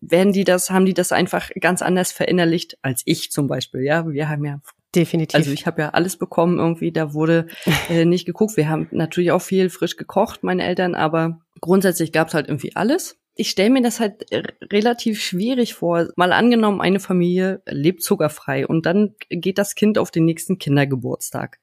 werden 0.00 0.32
die 0.32 0.44
das, 0.44 0.70
haben 0.70 0.86
die 0.86 0.94
das 0.94 1.12
einfach 1.12 1.50
ganz 1.60 1.82
anders 1.82 2.12
verinnerlicht 2.12 2.78
als 2.82 3.02
ich 3.04 3.30
zum 3.30 3.46
Beispiel. 3.46 3.82
Ja, 3.82 4.08
wir 4.08 4.28
haben 4.28 4.44
ja 4.44 4.60
Definitiv. 4.94 5.36
Also 5.36 5.52
ich 5.52 5.66
habe 5.66 5.82
ja 5.82 5.90
alles 5.90 6.16
bekommen 6.16 6.58
irgendwie, 6.58 6.90
da 6.90 7.14
wurde 7.14 7.46
äh, 7.88 8.04
nicht 8.04 8.26
geguckt. 8.26 8.56
Wir 8.56 8.68
haben 8.68 8.88
natürlich 8.90 9.30
auch 9.30 9.42
viel 9.42 9.70
frisch 9.70 9.96
gekocht, 9.96 10.42
meine 10.42 10.64
Eltern, 10.64 10.94
aber 10.94 11.40
grundsätzlich 11.60 12.12
gab's 12.12 12.34
halt 12.34 12.48
irgendwie 12.48 12.74
alles. 12.74 13.16
Ich 13.36 13.50
stelle 13.50 13.70
mir 13.70 13.82
das 13.82 14.00
halt 14.00 14.26
relativ 14.72 15.22
schwierig 15.22 15.74
vor. 15.74 16.08
Mal 16.16 16.32
angenommen, 16.32 16.80
eine 16.80 17.00
Familie 17.00 17.62
lebt 17.66 18.02
zuckerfrei 18.02 18.66
und 18.66 18.84
dann 18.84 19.14
geht 19.30 19.56
das 19.56 19.74
Kind 19.74 19.96
auf 19.98 20.10
den 20.10 20.24
nächsten 20.24 20.58
Kindergeburtstag. 20.58 21.58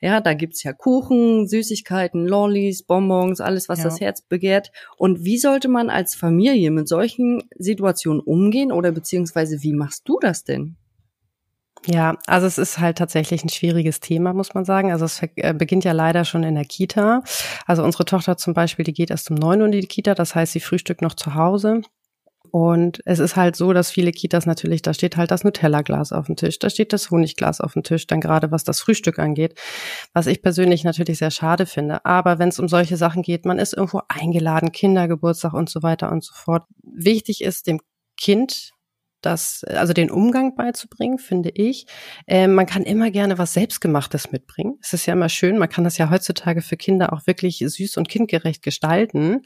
Ja, 0.00 0.20
da 0.20 0.34
gibt's 0.34 0.62
ja 0.62 0.72
Kuchen, 0.72 1.46
Süßigkeiten, 1.46 2.26
Lollis, 2.26 2.82
Bonbons, 2.82 3.40
alles, 3.40 3.68
was 3.68 3.78
ja. 3.78 3.84
das 3.84 4.00
Herz 4.00 4.20
begehrt. 4.20 4.70
Und 4.98 5.24
wie 5.24 5.38
sollte 5.38 5.68
man 5.68 5.88
als 5.88 6.14
Familie 6.14 6.70
mit 6.70 6.88
solchen 6.88 7.44
Situationen 7.56 8.20
umgehen 8.20 8.72
oder 8.72 8.92
beziehungsweise 8.92 9.62
wie 9.62 9.72
machst 9.72 10.08
du 10.08 10.18
das 10.20 10.44
denn? 10.44 10.76
Ja, 11.86 12.16
also 12.26 12.46
es 12.46 12.58
ist 12.58 12.78
halt 12.78 12.98
tatsächlich 12.98 13.42
ein 13.44 13.48
schwieriges 13.48 13.98
Thema, 13.98 14.32
muss 14.32 14.54
man 14.54 14.64
sagen. 14.64 14.92
Also 14.92 15.04
es 15.04 15.20
äh, 15.36 15.52
beginnt 15.52 15.84
ja 15.84 15.92
leider 15.92 16.24
schon 16.24 16.44
in 16.44 16.54
der 16.54 16.64
Kita. 16.64 17.22
Also 17.66 17.82
unsere 17.82 18.04
Tochter 18.04 18.36
zum 18.36 18.54
Beispiel, 18.54 18.84
die 18.84 18.92
geht 18.92 19.10
erst 19.10 19.30
um 19.30 19.36
neun 19.36 19.60
Uhr 19.60 19.66
in 19.66 19.72
die 19.72 19.86
Kita, 19.86 20.14
das 20.14 20.34
heißt, 20.34 20.52
sie 20.52 20.60
frühstückt 20.60 21.02
noch 21.02 21.14
zu 21.14 21.34
Hause. 21.34 21.82
Und 22.52 23.00
es 23.06 23.18
ist 23.18 23.34
halt 23.34 23.56
so, 23.56 23.72
dass 23.72 23.90
viele 23.90 24.12
Kitas 24.12 24.44
natürlich, 24.44 24.82
da 24.82 24.92
steht 24.92 25.16
halt 25.16 25.30
das 25.30 25.42
Nutella-Glas 25.42 26.12
auf 26.12 26.26
dem 26.26 26.36
Tisch, 26.36 26.58
da 26.58 26.68
steht 26.68 26.92
das 26.92 27.10
Honigglas 27.10 27.62
auf 27.62 27.72
dem 27.72 27.82
Tisch, 27.82 28.06
dann 28.06 28.20
gerade 28.20 28.50
was 28.50 28.62
das 28.62 28.80
Frühstück 28.80 29.18
angeht, 29.18 29.58
was 30.12 30.26
ich 30.26 30.42
persönlich 30.42 30.84
natürlich 30.84 31.18
sehr 31.18 31.30
schade 31.30 31.64
finde. 31.64 32.04
Aber 32.04 32.38
wenn 32.38 32.50
es 32.50 32.58
um 32.58 32.68
solche 32.68 32.98
Sachen 32.98 33.22
geht, 33.22 33.46
man 33.46 33.58
ist 33.58 33.72
irgendwo 33.72 34.02
eingeladen, 34.08 34.70
Kindergeburtstag 34.70 35.54
und 35.54 35.70
so 35.70 35.82
weiter 35.82 36.12
und 36.12 36.22
so 36.22 36.34
fort. 36.34 36.64
Wichtig 36.82 37.40
ist 37.42 37.66
dem 37.66 37.80
Kind 38.20 38.72
das, 39.22 39.64
also 39.64 39.92
den 39.92 40.10
Umgang 40.10 40.56
beizubringen, 40.56 41.18
finde 41.18 41.50
ich. 41.50 41.86
Äh, 42.26 42.48
man 42.48 42.66
kann 42.66 42.82
immer 42.82 43.10
gerne 43.10 43.38
was 43.38 43.54
Selbstgemachtes 43.54 44.32
mitbringen. 44.32 44.78
Es 44.82 44.92
ist 44.92 45.06
ja 45.06 45.14
immer 45.14 45.28
schön, 45.28 45.58
man 45.58 45.68
kann 45.68 45.84
das 45.84 45.98
ja 45.98 46.10
heutzutage 46.10 46.62
für 46.62 46.76
Kinder 46.76 47.12
auch 47.12 47.26
wirklich 47.26 47.58
süß 47.58 47.96
und 47.96 48.08
kindgerecht 48.08 48.62
gestalten. 48.62 49.42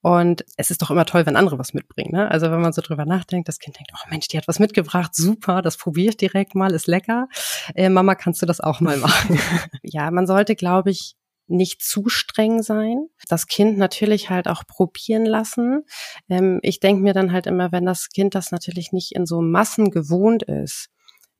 Und 0.00 0.44
es 0.56 0.70
ist 0.70 0.82
doch 0.82 0.90
immer 0.90 1.04
toll, 1.04 1.26
wenn 1.26 1.36
andere 1.36 1.58
was 1.58 1.74
mitbringen. 1.74 2.12
Ne? 2.12 2.30
Also 2.30 2.50
wenn 2.50 2.60
man 2.60 2.72
so 2.72 2.82
drüber 2.82 3.04
nachdenkt, 3.04 3.48
das 3.48 3.58
Kind 3.58 3.78
denkt, 3.78 3.92
oh 3.94 4.08
Mensch, 4.10 4.28
die 4.28 4.38
hat 4.38 4.48
was 4.48 4.58
mitgebracht, 4.58 5.14
super, 5.14 5.62
das 5.62 5.76
probiere 5.76 6.10
ich 6.10 6.16
direkt 6.16 6.54
mal, 6.54 6.72
ist 6.72 6.86
lecker. 6.86 7.28
Äh, 7.74 7.90
Mama, 7.90 8.14
kannst 8.14 8.42
du 8.42 8.46
das 8.46 8.60
auch 8.60 8.80
mal 8.80 8.96
machen? 8.98 9.38
ja, 9.82 10.10
man 10.10 10.26
sollte, 10.26 10.56
glaube 10.56 10.90
ich, 10.90 11.17
nicht 11.48 11.82
zu 11.82 12.08
streng 12.08 12.62
sein. 12.62 13.08
Das 13.28 13.46
Kind 13.46 13.78
natürlich 13.78 14.30
halt 14.30 14.48
auch 14.48 14.64
probieren 14.66 15.26
lassen. 15.26 15.84
Ähm, 16.28 16.60
ich 16.62 16.80
denke 16.80 17.02
mir 17.02 17.14
dann 17.14 17.32
halt 17.32 17.46
immer, 17.46 17.72
wenn 17.72 17.86
das 17.86 18.08
Kind 18.10 18.34
das 18.34 18.50
natürlich 18.52 18.92
nicht 18.92 19.12
in 19.12 19.26
so 19.26 19.40
Massen 19.40 19.90
gewohnt 19.90 20.42
ist, 20.42 20.90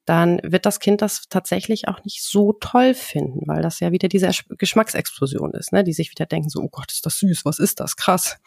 dann 0.08 0.40
wird 0.42 0.64
das 0.64 0.80
Kind 0.80 1.02
das 1.02 1.24
tatsächlich 1.28 1.86
auch 1.86 2.02
nicht 2.02 2.24
so 2.24 2.54
toll 2.54 2.94
finden, 2.94 3.46
weil 3.46 3.60
das 3.60 3.78
ja 3.80 3.92
wieder 3.92 4.08
diese 4.08 4.30
Geschmacksexplosion 4.56 5.52
ist, 5.52 5.70
ne? 5.70 5.84
die 5.84 5.92
sich 5.92 6.10
wieder 6.10 6.24
denken, 6.24 6.48
so, 6.48 6.62
oh 6.62 6.68
Gott, 6.70 6.90
ist 6.90 7.04
das 7.04 7.18
süß, 7.18 7.44
was 7.44 7.58
ist 7.58 7.78
das, 7.78 7.96
krass. 7.96 8.38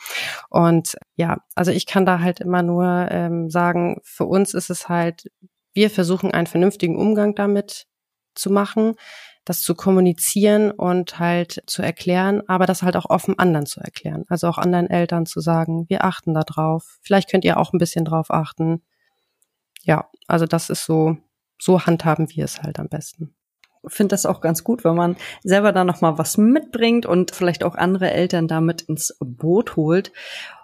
Und 0.49 0.95
ja, 1.15 1.37
also 1.53 1.69
ich 1.69 1.85
kann 1.85 2.07
da 2.07 2.19
halt 2.19 2.39
immer 2.39 2.63
nur 2.63 3.07
ähm, 3.11 3.51
sagen, 3.51 4.01
für 4.03 4.25
uns 4.25 4.55
ist 4.55 4.71
es 4.71 4.89
halt, 4.89 5.29
wir 5.73 5.91
versuchen 5.91 6.31
einen 6.31 6.47
vernünftigen 6.47 6.97
Umgang 6.97 7.35
damit 7.35 7.85
zu 8.33 8.49
machen 8.49 8.95
das 9.45 9.61
zu 9.61 9.75
kommunizieren 9.75 10.71
und 10.71 11.19
halt 11.19 11.63
zu 11.65 11.81
erklären, 11.81 12.41
aber 12.47 12.65
das 12.65 12.83
halt 12.83 12.95
auch 12.95 13.09
offen 13.09 13.39
anderen 13.39 13.65
zu 13.65 13.79
erklären. 13.79 14.23
Also 14.27 14.47
auch 14.47 14.57
anderen 14.57 14.89
Eltern 14.89 15.25
zu 15.25 15.39
sagen, 15.39 15.85
wir 15.89 16.03
achten 16.03 16.33
da 16.33 16.41
drauf. 16.41 16.99
Vielleicht 17.01 17.29
könnt 17.29 17.45
ihr 17.45 17.57
auch 17.57 17.73
ein 17.73 17.79
bisschen 17.79 18.05
drauf 18.05 18.29
achten. 18.29 18.83
Ja, 19.81 20.09
also 20.27 20.45
das 20.45 20.69
ist 20.69 20.85
so, 20.85 21.17
so 21.59 21.85
handhaben 21.85 22.29
wir 22.29 22.45
es 22.45 22.61
halt 22.61 22.79
am 22.79 22.87
besten 22.87 23.35
finde 23.87 24.13
das 24.13 24.25
auch 24.25 24.41
ganz 24.41 24.63
gut, 24.63 24.83
wenn 24.83 24.95
man 24.95 25.15
selber 25.43 25.71
da 25.71 25.83
noch 25.83 26.01
mal 26.01 26.17
was 26.17 26.37
mitbringt 26.37 27.05
und 27.05 27.33
vielleicht 27.33 27.63
auch 27.63 27.75
andere 27.75 28.11
Eltern 28.11 28.47
damit 28.47 28.83
ins 28.83 29.15
Boot 29.19 29.75
holt. 29.75 30.11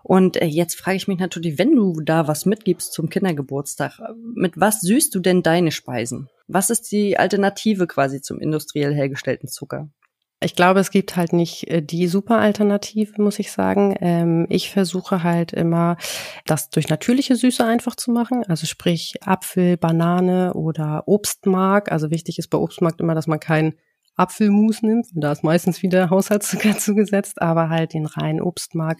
Und 0.04 0.38
äh, 0.42 0.46
jetzt 0.46 0.76
frage 0.76 0.98
ich 0.98 1.08
mich 1.08 1.20
natürlich, 1.20 1.58
wenn 1.58 1.76
du 1.76 2.00
da 2.02 2.28
was 2.28 2.46
mitgibst 2.46 2.94
zum 2.94 3.10
Kindergeburtstag, 3.10 4.00
mit 4.36 4.60
was 4.60 4.82
süßt 4.82 5.14
du 5.14 5.20
denn 5.20 5.44
deine 5.44 5.72
Speisen? 5.72 6.30
Was 6.48 6.70
ist 6.70 6.92
die 6.92 7.18
Alternative 7.18 7.88
quasi 7.88 8.22
zum 8.22 8.40
industriell 8.40 8.94
hergestellten 8.94 9.50
Zucker? 9.50 9.90
Ich 10.40 10.56
glaube, 10.56 10.80
es 10.80 10.92
gibt 10.92 11.16
halt 11.16 11.34
nicht 11.34 11.68
äh, 11.68 11.82
die 11.82 12.08
super 12.08 12.38
Alternative, 12.38 13.20
muss 13.20 13.40
ich 13.40 13.52
sagen. 13.52 13.96
Ähm, 14.02 14.46
ich 14.50 14.70
versuche 14.70 15.24
halt 15.24 15.52
immer, 15.52 15.98
das 16.46 16.70
durch 16.70 16.90
natürliche 16.90 17.36
Süße 17.36 17.66
einfach 17.66 17.96
zu 17.96 18.12
machen. 18.12 18.44
Also 18.48 18.68
sprich 18.68 19.16
Apfel, 19.22 19.78
Banane 19.78 20.54
oder 20.54 21.08
Obstmark. 21.08 21.92
Also 21.92 22.12
wichtig 22.12 22.38
ist 22.38 22.50
bei 22.50 22.60
Obstmark 22.60 23.00
immer, 23.00 23.16
dass 23.16 23.26
man 23.26 23.40
kein 23.40 23.74
Apfelmus 24.16 24.84
nimmt. 24.84 25.08
Da 25.14 25.32
ist 25.32 25.44
meistens 25.44 25.82
wieder 25.82 26.12
Haushaltszucker 26.12 26.78
zugesetzt, 26.78 27.42
aber 27.42 27.70
halt 27.70 27.94
den 27.94 28.06
reinen 28.06 28.42
Obstmark. 28.42 29.00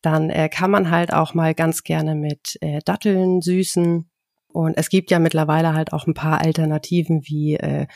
Dann 0.00 0.30
äh, 0.30 0.48
kann 0.48 0.70
man 0.70 0.90
halt 0.90 1.12
auch 1.12 1.34
mal 1.34 1.54
ganz 1.54 1.82
gerne 1.82 2.14
mit 2.14 2.56
äh, 2.60 2.78
Datteln 2.84 3.40
süßen 3.40 4.08
und 4.52 4.76
es 4.76 4.88
gibt 4.88 5.10
ja 5.10 5.18
mittlerweile 5.18 5.74
halt 5.74 5.92
auch 5.92 6.06
ein 6.06 6.14
paar 6.14 6.40
Alternativen 6.40 7.22
wie 7.24 7.56
äh, 7.56 7.86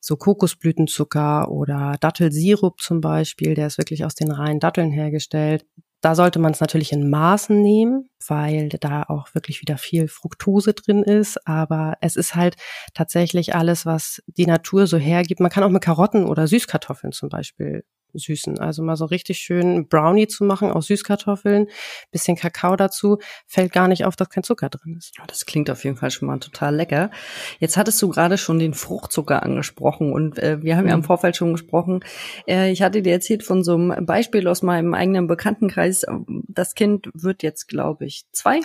so 0.00 0.16
Kokosblütenzucker 0.16 1.50
oder 1.50 1.96
Dattelsirup 2.00 2.80
zum 2.80 3.00
Beispiel, 3.00 3.54
der 3.54 3.68
ist 3.68 3.78
wirklich 3.78 4.04
aus 4.04 4.14
den 4.14 4.30
reinen 4.30 4.60
Datteln 4.60 4.90
hergestellt. 4.90 5.64
Da 6.02 6.14
sollte 6.14 6.38
man 6.38 6.52
es 6.52 6.60
natürlich 6.60 6.92
in 6.92 7.08
Maßen 7.08 7.62
nehmen, 7.62 8.10
weil 8.28 8.68
da 8.68 9.04
auch 9.04 9.34
wirklich 9.34 9.62
wieder 9.62 9.78
viel 9.78 10.06
Fructose 10.06 10.74
drin 10.74 11.02
ist. 11.02 11.38
Aber 11.46 11.94
es 12.02 12.16
ist 12.16 12.34
halt 12.34 12.56
tatsächlich 12.92 13.54
alles, 13.54 13.86
was 13.86 14.22
die 14.26 14.44
Natur 14.44 14.86
so 14.86 14.98
hergibt. 14.98 15.40
Man 15.40 15.50
kann 15.50 15.64
auch 15.64 15.70
mit 15.70 15.82
Karotten 15.82 16.26
oder 16.26 16.46
Süßkartoffeln 16.46 17.12
zum 17.12 17.30
Beispiel 17.30 17.84
süßen. 18.18 18.58
Also 18.58 18.82
mal 18.82 18.96
so 18.96 19.04
richtig 19.04 19.38
schön 19.38 19.88
Brownie 19.88 20.26
zu 20.26 20.44
machen 20.44 20.70
aus 20.70 20.86
Süßkartoffeln, 20.86 21.68
bisschen 22.10 22.36
Kakao 22.36 22.76
dazu, 22.76 23.18
fällt 23.46 23.72
gar 23.72 23.88
nicht 23.88 24.04
auf, 24.04 24.16
dass 24.16 24.30
kein 24.30 24.42
Zucker 24.42 24.68
drin 24.68 24.96
ist. 24.98 25.12
Das 25.26 25.46
klingt 25.46 25.70
auf 25.70 25.84
jeden 25.84 25.96
Fall 25.96 26.10
schon 26.10 26.28
mal 26.28 26.38
total 26.38 26.74
lecker. 26.74 27.10
Jetzt 27.58 27.76
hattest 27.76 28.00
du 28.02 28.08
gerade 28.08 28.38
schon 28.38 28.58
den 28.58 28.74
Fruchtzucker 28.74 29.42
angesprochen 29.42 30.12
und 30.12 30.38
äh, 30.38 30.62
wir 30.62 30.76
haben 30.76 30.88
ja 30.88 30.94
im 30.94 31.00
mhm. 31.00 31.04
Vorfeld 31.04 31.36
schon 31.36 31.52
gesprochen. 31.52 32.00
Äh, 32.46 32.70
ich 32.70 32.82
hatte 32.82 33.02
dir 33.02 33.12
erzählt 33.12 33.42
von 33.42 33.64
so 33.64 33.74
einem 33.74 34.06
Beispiel 34.06 34.46
aus 34.48 34.62
meinem 34.62 34.94
eigenen 34.94 35.26
Bekanntenkreis. 35.26 36.04
Das 36.48 36.74
Kind 36.74 37.10
wird 37.14 37.42
jetzt, 37.42 37.68
glaube 37.68 38.06
ich, 38.06 38.24
zwei 38.32 38.60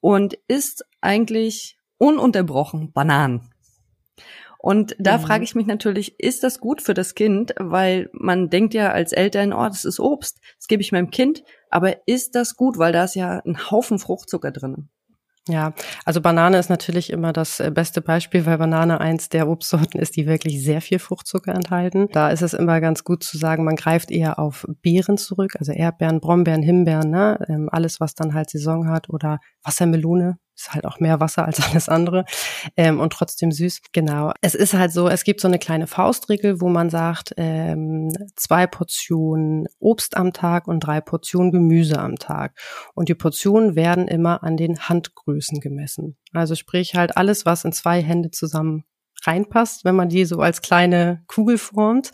und 0.00 0.38
isst 0.48 0.84
eigentlich 1.00 1.78
ununterbrochen 1.98 2.92
Bananen. 2.92 3.50
Und 4.58 4.96
da 4.98 5.18
mhm. 5.18 5.22
frage 5.22 5.44
ich 5.44 5.54
mich 5.54 5.66
natürlich, 5.66 6.18
ist 6.18 6.42
das 6.42 6.60
gut 6.60 6.82
für 6.82 6.94
das 6.94 7.14
Kind? 7.14 7.54
Weil 7.58 8.10
man 8.12 8.50
denkt 8.50 8.74
ja 8.74 8.92
als 8.92 9.12
Eltern, 9.12 9.52
oh, 9.52 9.66
das 9.66 9.84
ist 9.84 10.00
Obst, 10.00 10.40
das 10.58 10.66
gebe 10.66 10.82
ich 10.82 10.92
meinem 10.92 11.10
Kind. 11.10 11.44
Aber 11.70 12.06
ist 12.06 12.34
das 12.34 12.56
gut? 12.56 12.78
Weil 12.78 12.92
da 12.92 13.04
ist 13.04 13.14
ja 13.14 13.40
ein 13.44 13.70
Haufen 13.70 13.98
Fruchtzucker 13.98 14.50
drin. 14.50 14.88
Ja, 15.48 15.74
also 16.04 16.20
Banane 16.20 16.58
ist 16.58 16.70
natürlich 16.70 17.10
immer 17.10 17.32
das 17.32 17.60
äh, 17.60 17.70
beste 17.70 18.00
Beispiel, 18.00 18.46
weil 18.46 18.58
Banane 18.58 19.00
eins 19.00 19.28
der 19.28 19.48
Obstsorten 19.48 20.00
ist, 20.00 20.16
die 20.16 20.26
wirklich 20.26 20.64
sehr 20.64 20.80
viel 20.80 20.98
Fruchtzucker 20.98 21.54
enthalten. 21.54 22.08
Da 22.10 22.30
ist 22.30 22.42
es 22.42 22.52
immer 22.52 22.80
ganz 22.80 23.04
gut 23.04 23.22
zu 23.22 23.38
sagen, 23.38 23.62
man 23.62 23.76
greift 23.76 24.10
eher 24.10 24.40
auf 24.40 24.66
Beeren 24.82 25.18
zurück, 25.18 25.52
also 25.56 25.70
Erdbeeren, 25.70 26.18
Brombeeren, 26.18 26.62
Himbeeren, 26.62 27.10
ne? 27.10 27.38
Ähm, 27.48 27.68
alles, 27.70 28.00
was 28.00 28.14
dann 28.16 28.34
halt 28.34 28.50
Saison 28.50 28.88
hat 28.88 29.08
oder 29.08 29.38
Wassermelone 29.62 30.36
ist 30.56 30.74
halt 30.74 30.86
auch 30.86 30.98
mehr 31.00 31.20
Wasser 31.20 31.44
als 31.44 31.60
alles 31.70 31.88
andere 31.88 32.24
ähm, 32.76 33.00
und 33.00 33.12
trotzdem 33.12 33.52
süß. 33.52 33.82
Genau. 33.92 34.32
Es 34.40 34.54
ist 34.54 34.74
halt 34.74 34.92
so, 34.92 35.08
es 35.08 35.24
gibt 35.24 35.40
so 35.40 35.48
eine 35.48 35.58
kleine 35.58 35.86
Faustregel, 35.86 36.60
wo 36.60 36.68
man 36.68 36.90
sagt, 36.90 37.34
ähm, 37.36 38.10
zwei 38.34 38.66
Portionen 38.66 39.68
Obst 39.78 40.16
am 40.16 40.32
Tag 40.32 40.66
und 40.66 40.80
drei 40.80 41.00
Portionen 41.00 41.52
Gemüse 41.52 41.98
am 41.98 42.16
Tag. 42.16 42.58
Und 42.94 43.08
die 43.08 43.14
Portionen 43.14 43.76
werden 43.76 44.08
immer 44.08 44.42
an 44.42 44.56
den 44.56 44.78
Handgrößen 44.78 45.60
gemessen. 45.60 46.16
Also 46.32 46.54
sprich 46.54 46.94
halt 46.94 47.16
alles, 47.16 47.46
was 47.46 47.64
in 47.64 47.72
zwei 47.72 48.02
Hände 48.02 48.30
zusammen 48.30 48.84
reinpasst, 49.26 49.84
wenn 49.84 49.94
man 49.94 50.08
die 50.08 50.24
so 50.24 50.40
als 50.40 50.62
kleine 50.62 51.22
Kugel 51.26 51.58
formt. 51.58 52.10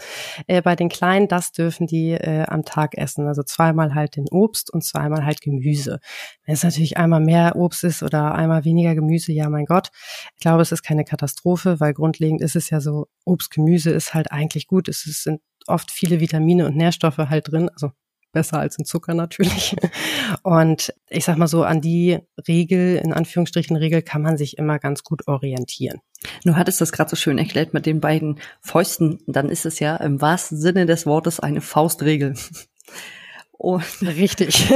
Äh, 0.46 0.62
bei 0.62 0.76
den 0.76 0.88
Kleinen, 0.88 1.28
das 1.28 1.52
dürfen 1.52 1.86
die 1.86 2.12
äh, 2.12 2.44
am 2.46 2.64
Tag 2.64 2.96
essen. 2.96 3.26
Also 3.26 3.42
zweimal 3.42 3.94
halt 3.94 4.16
den 4.16 4.26
Obst 4.30 4.72
und 4.72 4.82
zweimal 4.84 5.24
halt 5.24 5.40
Gemüse. 5.40 6.00
Wenn 6.44 6.54
es 6.54 6.62
natürlich 6.62 6.96
einmal 6.96 7.20
mehr 7.20 7.56
Obst 7.56 7.84
ist 7.84 8.02
oder 8.02 8.34
einmal 8.34 8.64
weniger 8.64 8.94
Gemüse, 8.94 9.32
ja 9.32 9.48
mein 9.48 9.64
Gott. 9.64 9.90
Ich 10.34 10.40
glaube, 10.40 10.62
es 10.62 10.72
ist 10.72 10.82
keine 10.82 11.04
Katastrophe, 11.04 11.80
weil 11.80 11.94
grundlegend 11.94 12.40
ist 12.40 12.56
es 12.56 12.70
ja 12.70 12.80
so, 12.80 13.08
Obst, 13.24 13.50
Gemüse 13.50 13.90
ist 13.90 14.14
halt 14.14 14.32
eigentlich 14.32 14.66
gut. 14.66 14.88
Es 14.88 15.02
sind 15.02 15.40
oft 15.66 15.90
viele 15.90 16.20
Vitamine 16.20 16.66
und 16.66 16.76
Nährstoffe 16.76 17.18
halt 17.18 17.50
drin. 17.50 17.68
Also 17.70 17.92
besser 18.32 18.58
als 18.58 18.78
in 18.78 18.84
Zucker 18.84 19.14
natürlich. 19.14 19.76
Und 20.42 20.92
ich 21.08 21.24
sag 21.24 21.36
mal 21.38 21.46
so, 21.46 21.64
an 21.64 21.80
die 21.80 22.18
Regel, 22.48 22.96
in 22.96 23.12
Anführungsstrichen 23.12 23.76
Regel, 23.76 24.02
kann 24.02 24.22
man 24.22 24.36
sich 24.36 24.58
immer 24.58 24.78
ganz 24.78 25.04
gut 25.04 25.28
orientieren. 25.28 26.00
Du 26.44 26.56
hattest 26.56 26.80
das 26.80 26.92
gerade 26.92 27.10
so 27.10 27.16
schön 27.16 27.38
erklärt 27.38 27.74
mit 27.74 27.86
den 27.86 28.00
beiden 28.00 28.40
Fäusten. 28.60 29.20
Dann 29.26 29.48
ist 29.48 29.66
es 29.66 29.78
ja 29.78 29.96
im 29.96 30.20
wahrsten 30.20 30.58
Sinne 30.58 30.86
des 30.86 31.06
Wortes 31.06 31.40
eine 31.40 31.60
Faustregel. 31.60 32.34
Oh, 33.64 33.80
richtig. 34.02 34.68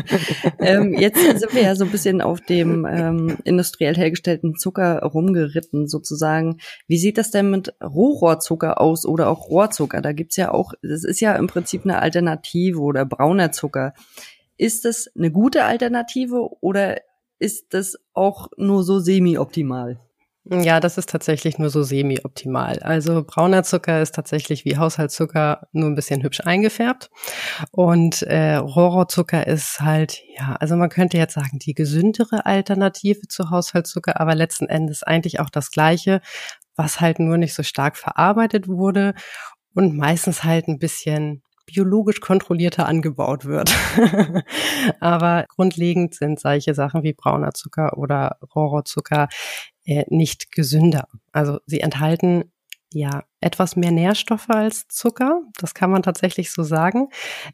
ähm, 0.58 0.94
jetzt 0.94 1.20
sind 1.20 1.54
wir 1.54 1.64
ja 1.64 1.74
so 1.74 1.84
ein 1.84 1.90
bisschen 1.90 2.22
auf 2.22 2.40
dem 2.40 2.86
ähm, 2.86 3.36
industriell 3.44 3.94
hergestellten 3.94 4.56
Zucker 4.56 5.02
rumgeritten, 5.02 5.86
sozusagen. 5.86 6.56
Wie 6.88 6.96
sieht 6.96 7.18
das 7.18 7.30
denn 7.30 7.50
mit 7.50 7.74
Rohrohrzucker 7.84 8.80
aus 8.80 9.04
oder 9.04 9.28
auch 9.28 9.50
Rohrzucker? 9.50 10.00
Da 10.00 10.12
gibt's 10.12 10.36
ja 10.36 10.50
auch, 10.50 10.72
das 10.82 11.04
ist 11.04 11.20
ja 11.20 11.36
im 11.36 11.46
Prinzip 11.46 11.84
eine 11.84 12.00
Alternative 12.00 12.80
oder 12.80 13.04
brauner 13.04 13.52
Zucker. 13.52 13.92
Ist 14.56 14.86
das 14.86 15.10
eine 15.14 15.30
gute 15.30 15.64
Alternative 15.64 16.48
oder 16.62 17.02
ist 17.38 17.74
das 17.74 17.98
auch 18.14 18.48
nur 18.56 18.82
so 18.82 18.98
semi-optimal? 18.98 20.00
Ja, 20.44 20.80
das 20.80 20.98
ist 20.98 21.08
tatsächlich 21.08 21.58
nur 21.58 21.70
so 21.70 21.84
semi-optimal. 21.84 22.80
Also 22.80 23.22
brauner 23.24 23.62
Zucker 23.62 24.02
ist 24.02 24.16
tatsächlich 24.16 24.64
wie 24.64 24.76
Haushaltszucker 24.76 25.68
nur 25.70 25.88
ein 25.88 25.94
bisschen 25.94 26.20
hübsch 26.24 26.40
eingefärbt. 26.40 27.10
Und 27.70 28.22
äh, 28.22 28.56
Rohrzucker 28.56 29.46
ist 29.46 29.80
halt, 29.80 30.20
ja, 30.36 30.56
also 30.58 30.74
man 30.74 30.88
könnte 30.88 31.16
jetzt 31.16 31.34
sagen, 31.34 31.60
die 31.60 31.74
gesündere 31.74 32.44
Alternative 32.44 33.28
zu 33.28 33.50
Haushaltszucker, 33.50 34.20
aber 34.20 34.34
letzten 34.34 34.66
Endes 34.66 35.04
eigentlich 35.04 35.38
auch 35.38 35.50
das 35.50 35.70
gleiche, 35.70 36.20
was 36.74 37.00
halt 37.00 37.20
nur 37.20 37.38
nicht 37.38 37.54
so 37.54 37.62
stark 37.62 37.96
verarbeitet 37.96 38.66
wurde 38.66 39.14
und 39.74 39.96
meistens 39.96 40.42
halt 40.42 40.66
ein 40.66 40.80
bisschen 40.80 41.42
biologisch 41.72 42.20
kontrollierter 42.20 42.86
angebaut 42.86 43.44
wird. 43.44 43.74
Aber 45.00 45.46
grundlegend 45.48 46.14
sind 46.14 46.40
solche 46.40 46.74
Sachen 46.74 47.02
wie 47.02 47.12
brauner 47.12 47.52
Zucker 47.52 47.96
oder 47.98 48.38
Rohrzucker 48.54 49.28
äh, 49.84 50.04
nicht 50.08 50.52
gesünder. 50.52 51.08
Also 51.32 51.58
sie 51.66 51.80
enthalten 51.80 52.52
ja 52.92 53.24
etwas 53.40 53.76
mehr 53.76 53.90
Nährstoffe 53.90 54.50
als 54.50 54.86
Zucker. 54.88 55.42
Das 55.58 55.74
kann 55.74 55.90
man 55.90 56.02
tatsächlich 56.02 56.52
so 56.52 56.62
sagen. 56.62 57.08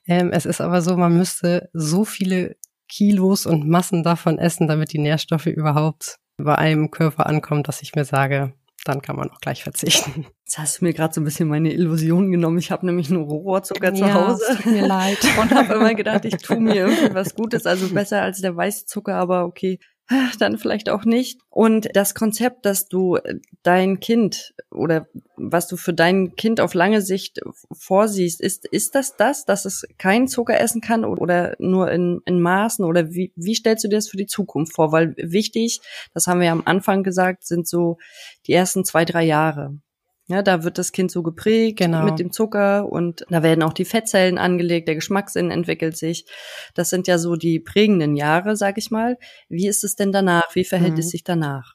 Ähm, 0.06 0.30
es 0.32 0.46
ist 0.46 0.60
aber 0.60 0.82
so, 0.82 0.96
man 0.96 1.16
müsste 1.16 1.70
so 1.72 2.04
viele 2.04 2.56
Kilos 2.88 3.46
und 3.46 3.68
Massen 3.68 4.02
davon 4.02 4.38
essen, 4.38 4.66
damit 4.66 4.92
die 4.92 4.98
Nährstoffe 4.98 5.46
überhaupt 5.46 6.18
bei 6.38 6.54
einem 6.56 6.90
Körper 6.90 7.26
ankommen, 7.26 7.62
dass 7.62 7.82
ich 7.82 7.94
mir 7.94 8.04
sage, 8.04 8.54
dann 8.88 9.02
kann 9.02 9.16
man 9.16 9.30
auch 9.30 9.40
gleich 9.40 9.62
verzichten. 9.62 10.26
Jetzt 10.44 10.58
hast 10.58 10.80
du 10.80 10.86
mir 10.86 10.92
gerade 10.92 11.14
so 11.14 11.20
ein 11.20 11.24
bisschen 11.24 11.48
meine 11.48 11.72
Illusion 11.72 12.30
genommen. 12.30 12.58
Ich 12.58 12.70
habe 12.70 12.86
nämlich 12.86 13.10
nur 13.10 13.24
Rohrzucker 13.24 13.94
zu 13.94 14.04
ja, 14.04 14.14
Hause. 14.14 14.44
Tut 14.62 14.72
mir 14.72 14.86
leid. 14.86 15.18
Und 15.40 15.54
habe 15.54 15.74
immer 15.74 15.94
gedacht, 15.94 16.24
ich 16.24 16.38
tue 16.38 16.58
mir 16.58 16.74
irgendwie 16.86 17.14
was 17.14 17.34
Gutes, 17.34 17.66
also 17.66 17.88
besser 17.92 18.22
als 18.22 18.40
der 18.40 18.56
Weißzucker, 18.56 19.14
aber 19.14 19.44
okay, 19.44 19.78
dann 20.38 20.58
vielleicht 20.58 20.88
auch 20.88 21.04
nicht. 21.04 21.40
Und 21.50 21.88
das 21.94 22.14
Konzept, 22.14 22.64
dass 22.64 22.88
du 22.88 23.18
dein 23.62 24.00
Kind 24.00 24.54
oder 24.70 25.06
was 25.36 25.66
du 25.68 25.76
für 25.76 25.92
dein 25.92 26.34
Kind 26.36 26.60
auf 26.60 26.74
lange 26.74 27.02
Sicht 27.02 27.40
vorsiehst, 27.72 28.40
ist, 28.40 28.66
ist 28.66 28.94
das 28.94 29.16
das, 29.16 29.44
dass 29.44 29.64
es 29.64 29.86
keinen 29.98 30.28
Zucker 30.28 30.58
essen 30.58 30.80
kann 30.80 31.04
oder 31.04 31.56
nur 31.58 31.90
in, 31.90 32.20
in 32.24 32.40
Maßen 32.40 32.84
oder 32.84 33.10
wie, 33.12 33.32
wie 33.36 33.54
stellst 33.54 33.84
du 33.84 33.88
dir 33.88 33.96
das 33.96 34.08
für 34.08 34.16
die 34.16 34.26
Zukunft 34.26 34.74
vor? 34.74 34.92
Weil 34.92 35.14
wichtig, 35.16 35.80
das 36.14 36.26
haben 36.26 36.40
wir 36.40 36.52
am 36.52 36.62
Anfang 36.64 37.02
gesagt, 37.02 37.46
sind 37.46 37.68
so 37.68 37.98
die 38.46 38.52
ersten 38.52 38.84
zwei, 38.84 39.04
drei 39.04 39.24
Jahre. 39.24 39.78
Ja, 40.30 40.42
da 40.42 40.62
wird 40.62 40.76
das 40.76 40.92
Kind 40.92 41.10
so 41.10 41.22
geprägt 41.22 41.78
genau. 41.78 42.04
mit 42.04 42.18
dem 42.18 42.30
Zucker 42.32 42.86
und 42.86 43.24
da 43.30 43.42
werden 43.42 43.62
auch 43.62 43.72
die 43.72 43.86
Fettzellen 43.86 44.36
angelegt, 44.36 44.86
der 44.86 44.94
Geschmackssinn 44.94 45.50
entwickelt 45.50 45.96
sich. 45.96 46.26
Das 46.74 46.90
sind 46.90 47.06
ja 47.06 47.16
so 47.16 47.36
die 47.36 47.60
prägenden 47.60 48.14
Jahre, 48.14 48.54
sag 48.54 48.76
ich 48.76 48.90
mal. 48.90 49.16
Wie 49.48 49.66
ist 49.66 49.84
es 49.84 49.96
denn 49.96 50.12
danach? 50.12 50.54
Wie 50.54 50.64
verhält 50.64 50.94
mhm. 50.94 50.98
es 50.98 51.10
sich 51.10 51.24
danach? 51.24 51.74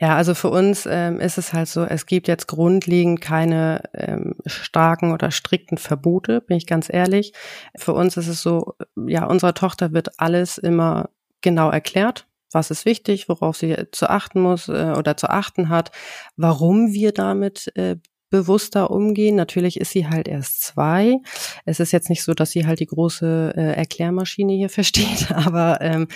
Ja, 0.00 0.16
also 0.16 0.34
für 0.34 0.50
uns 0.50 0.88
ähm, 0.90 1.20
ist 1.20 1.38
es 1.38 1.52
halt 1.52 1.68
so, 1.68 1.84
es 1.84 2.06
gibt 2.06 2.26
jetzt 2.26 2.48
grundlegend 2.48 3.20
keine 3.20 3.82
ähm, 3.94 4.34
starken 4.44 5.12
oder 5.12 5.30
strikten 5.30 5.78
Verbote, 5.78 6.40
bin 6.40 6.56
ich 6.56 6.66
ganz 6.66 6.92
ehrlich. 6.92 7.32
Für 7.76 7.92
uns 7.92 8.16
ist 8.16 8.26
es 8.26 8.42
so, 8.42 8.74
ja, 9.06 9.24
unserer 9.24 9.54
Tochter 9.54 9.92
wird 9.92 10.18
alles 10.18 10.58
immer 10.58 11.10
genau 11.42 11.70
erklärt 11.70 12.26
was 12.54 12.70
ist 12.70 12.84
wichtig, 12.84 13.28
worauf 13.28 13.56
sie 13.56 13.76
zu 13.92 14.08
achten 14.08 14.40
muss 14.40 14.68
äh, 14.68 14.94
oder 14.96 15.16
zu 15.16 15.28
achten 15.28 15.68
hat, 15.68 15.90
warum 16.36 16.92
wir 16.92 17.12
damit 17.12 17.70
äh, 17.76 17.96
bewusster 18.30 18.90
umgehen. 18.90 19.36
Natürlich 19.36 19.78
ist 19.80 19.92
sie 19.92 20.08
halt 20.08 20.26
erst 20.26 20.62
zwei. 20.62 21.18
Es 21.64 21.78
ist 21.78 21.92
jetzt 21.92 22.10
nicht 22.10 22.24
so, 22.24 22.34
dass 22.34 22.50
sie 22.50 22.66
halt 22.66 22.80
die 22.80 22.86
große 22.86 23.52
äh, 23.56 23.74
Erklärmaschine 23.74 24.54
hier 24.54 24.68
versteht, 24.70 25.30
aber 25.30 25.80
ähm, 25.80 26.08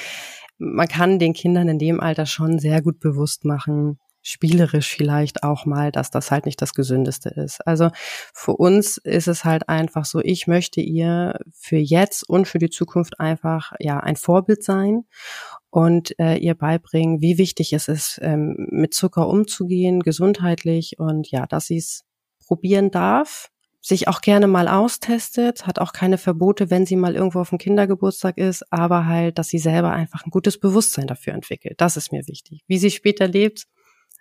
man 0.58 0.88
kann 0.88 1.20
den 1.20 1.34
Kindern 1.34 1.68
in 1.68 1.78
dem 1.78 2.00
Alter 2.00 2.26
schon 2.26 2.58
sehr 2.58 2.82
gut 2.82 2.98
bewusst 2.98 3.44
machen, 3.44 4.00
spielerisch 4.22 4.94
vielleicht 4.94 5.44
auch 5.44 5.64
mal, 5.64 5.92
dass 5.92 6.10
das 6.10 6.30
halt 6.30 6.46
nicht 6.46 6.60
das 6.60 6.74
Gesündeste 6.74 7.28
ist. 7.30 7.66
Also 7.66 7.90
für 8.34 8.56
uns 8.56 8.96
ist 8.98 9.28
es 9.28 9.44
halt 9.44 9.68
einfach 9.68 10.04
so, 10.04 10.20
ich 10.20 10.46
möchte 10.46 10.80
ihr 10.80 11.38
für 11.52 11.76
jetzt 11.76 12.28
und 12.28 12.48
für 12.48 12.58
die 12.58 12.70
Zukunft 12.70 13.20
einfach 13.20 13.72
ja 13.78 14.00
ein 14.00 14.16
Vorbild 14.16 14.64
sein 14.64 15.04
und 15.70 16.18
äh, 16.18 16.36
ihr 16.36 16.54
beibringen, 16.54 17.20
wie 17.20 17.38
wichtig 17.38 17.72
es 17.72 17.88
ist, 17.88 18.18
ähm, 18.22 18.68
mit 18.70 18.94
Zucker 18.94 19.28
umzugehen, 19.28 20.00
gesundheitlich 20.00 20.98
und 20.98 21.30
ja, 21.30 21.46
dass 21.46 21.66
sie 21.66 21.76
es 21.76 22.04
probieren 22.46 22.90
darf, 22.90 23.50
sich 23.80 24.08
auch 24.08 24.20
gerne 24.20 24.46
mal 24.46 24.68
austestet, 24.68 25.66
hat 25.66 25.78
auch 25.78 25.92
keine 25.92 26.18
Verbote, 26.18 26.70
wenn 26.70 26.86
sie 26.86 26.96
mal 26.96 27.14
irgendwo 27.14 27.40
auf 27.40 27.50
dem 27.50 27.58
Kindergeburtstag 27.58 28.38
ist, 28.38 28.64
aber 28.72 29.06
halt, 29.06 29.38
dass 29.38 29.48
sie 29.48 29.58
selber 29.58 29.92
einfach 29.92 30.24
ein 30.24 30.30
gutes 30.30 30.58
Bewusstsein 30.58 31.06
dafür 31.06 31.34
entwickelt. 31.34 31.80
Das 31.80 31.96
ist 31.96 32.12
mir 32.12 32.26
wichtig. 32.26 32.62
Wie 32.66 32.78
sie 32.78 32.90
später 32.90 33.28
lebt, 33.28 33.64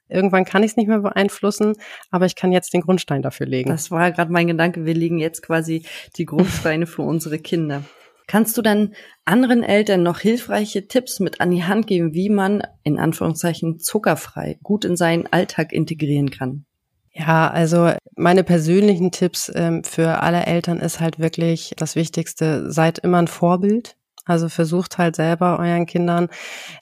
irgendwann 0.09 0.45
kann 0.45 0.63
ich 0.63 0.71
es 0.71 0.77
nicht 0.77 0.87
mehr 0.87 0.99
beeinflussen, 0.99 1.73
aber 2.11 2.25
ich 2.25 2.35
kann 2.35 2.51
jetzt 2.51 2.73
den 2.73 2.81
Grundstein 2.81 3.21
dafür 3.21 3.47
legen. 3.47 3.69
Das 3.69 3.89
war 3.89 4.11
gerade 4.11 4.31
mein 4.31 4.47
Gedanke. 4.47 4.85
Wir 4.85 4.93
legen 4.93 5.17
jetzt 5.17 5.41
quasi 5.41 5.85
die 6.17 6.25
Grundsteine 6.25 6.85
für 6.85 7.01
unsere 7.01 7.39
Kinder. 7.39 7.83
Kannst 8.27 8.57
du 8.57 8.61
dann 8.61 8.93
anderen 9.25 9.63
Eltern 9.63 10.03
noch 10.03 10.19
hilfreiche 10.19 10.87
Tipps 10.87 11.19
mit 11.19 11.41
an 11.41 11.49
die 11.49 11.63
Hand 11.63 11.87
geben, 11.87 12.13
wie 12.13 12.29
man 12.29 12.61
in 12.83 12.99
Anführungszeichen 12.99 13.79
zuckerfrei 13.79 14.59
gut 14.63 14.85
in 14.85 14.97
seinen 14.97 15.27
Alltag 15.27 15.71
integrieren 15.71 16.29
kann? 16.29 16.65
Ja, 17.13 17.49
also 17.49 17.91
meine 18.15 18.43
persönlichen 18.43 19.11
Tipps 19.11 19.51
ähm, 19.55 19.83
für 19.83 20.21
alle 20.21 20.45
Eltern 20.45 20.79
ist 20.79 20.99
halt 20.99 21.17
wirklich 21.17 21.73
das 21.75 21.95
Wichtigste, 21.95 22.71
seid 22.71 22.99
immer 22.99 23.17
ein 23.17 23.27
Vorbild. 23.27 23.96
Also 24.27 24.49
versucht 24.49 24.97
halt 24.97 25.15
selber 25.15 25.59
euren 25.59 25.85
Kindern, 25.85 26.27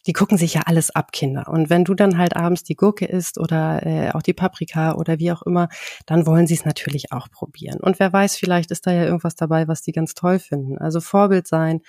die 0.07 0.13
gucken 0.13 0.37
sich 0.37 0.55
ja 0.55 0.61
alles 0.65 0.89
ab, 0.89 1.11
Kinder. 1.11 1.47
Und 1.47 1.69
wenn 1.69 1.83
du 1.83 1.93
dann 1.93 2.17
halt 2.17 2.35
abends 2.35 2.63
die 2.63 2.75
Gurke 2.75 3.05
isst 3.05 3.37
oder 3.39 3.85
äh, 3.85 4.11
auch 4.11 4.21
die 4.21 4.33
Paprika 4.33 4.93
oder 4.95 5.19
wie 5.19 5.31
auch 5.31 5.43
immer, 5.43 5.69
dann 6.05 6.25
wollen 6.25 6.47
sie 6.47 6.55
es 6.55 6.65
natürlich 6.65 7.11
auch 7.11 7.29
probieren. 7.29 7.79
Und 7.79 7.99
wer 7.99 8.11
weiß, 8.11 8.35
vielleicht 8.35 8.71
ist 8.71 8.87
da 8.87 8.91
ja 8.91 9.05
irgendwas 9.05 9.35
dabei, 9.35 9.67
was 9.67 9.81
die 9.81 9.91
ganz 9.91 10.13
toll 10.13 10.39
finden. 10.39 10.77
Also 10.77 10.99
Vorbild 10.99 11.47
sein, 11.47 11.81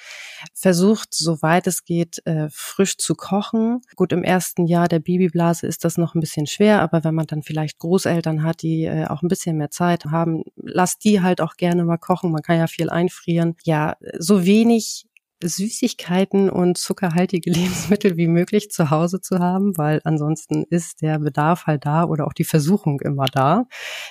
versucht, 0.54 1.14
soweit 1.14 1.66
es 1.66 1.84
geht, 1.84 2.24
äh, 2.26 2.48
frisch 2.50 2.96
zu 2.98 3.14
kochen. 3.14 3.80
Gut, 3.96 4.12
im 4.12 4.22
ersten 4.22 4.66
Jahr 4.66 4.88
der 4.88 5.00
Babyblase 5.00 5.66
ist 5.66 5.84
das 5.84 5.96
noch 5.96 6.14
ein 6.14 6.20
bisschen 6.20 6.46
schwer, 6.46 6.80
aber 6.82 7.04
wenn 7.04 7.14
man 7.14 7.26
dann 7.26 7.42
vielleicht 7.42 7.78
Großeltern 7.78 8.42
hat, 8.42 8.62
die 8.62 8.84
äh, 8.84 9.06
auch 9.06 9.22
ein 9.22 9.28
bisschen 9.28 9.56
mehr 9.56 9.70
Zeit 9.70 10.04
haben, 10.06 10.44
lasst 10.56 11.04
die 11.04 11.22
halt 11.22 11.40
auch 11.40 11.56
gerne 11.56 11.84
mal 11.84 11.98
kochen. 11.98 12.32
Man 12.32 12.42
kann 12.42 12.58
ja 12.58 12.66
viel 12.66 12.90
einfrieren. 12.90 13.56
Ja, 13.64 13.96
so 14.18 14.44
wenig 14.44 15.06
Süßigkeiten 15.42 16.50
und 16.50 16.78
zuckerhaltige 16.78 17.50
Lebensmittel 17.50 18.16
wie 18.16 18.28
möglich 18.28 18.70
zu 18.70 18.90
Hause 18.90 19.20
zu 19.20 19.38
haben, 19.38 19.76
weil 19.76 20.00
ansonsten 20.04 20.64
ist 20.70 21.02
der 21.02 21.18
Bedarf 21.18 21.66
halt 21.66 21.86
da 21.86 22.04
oder 22.04 22.26
auch 22.26 22.32
die 22.32 22.44
Versuchung 22.44 23.00
immer 23.00 23.26
da. 23.26 23.64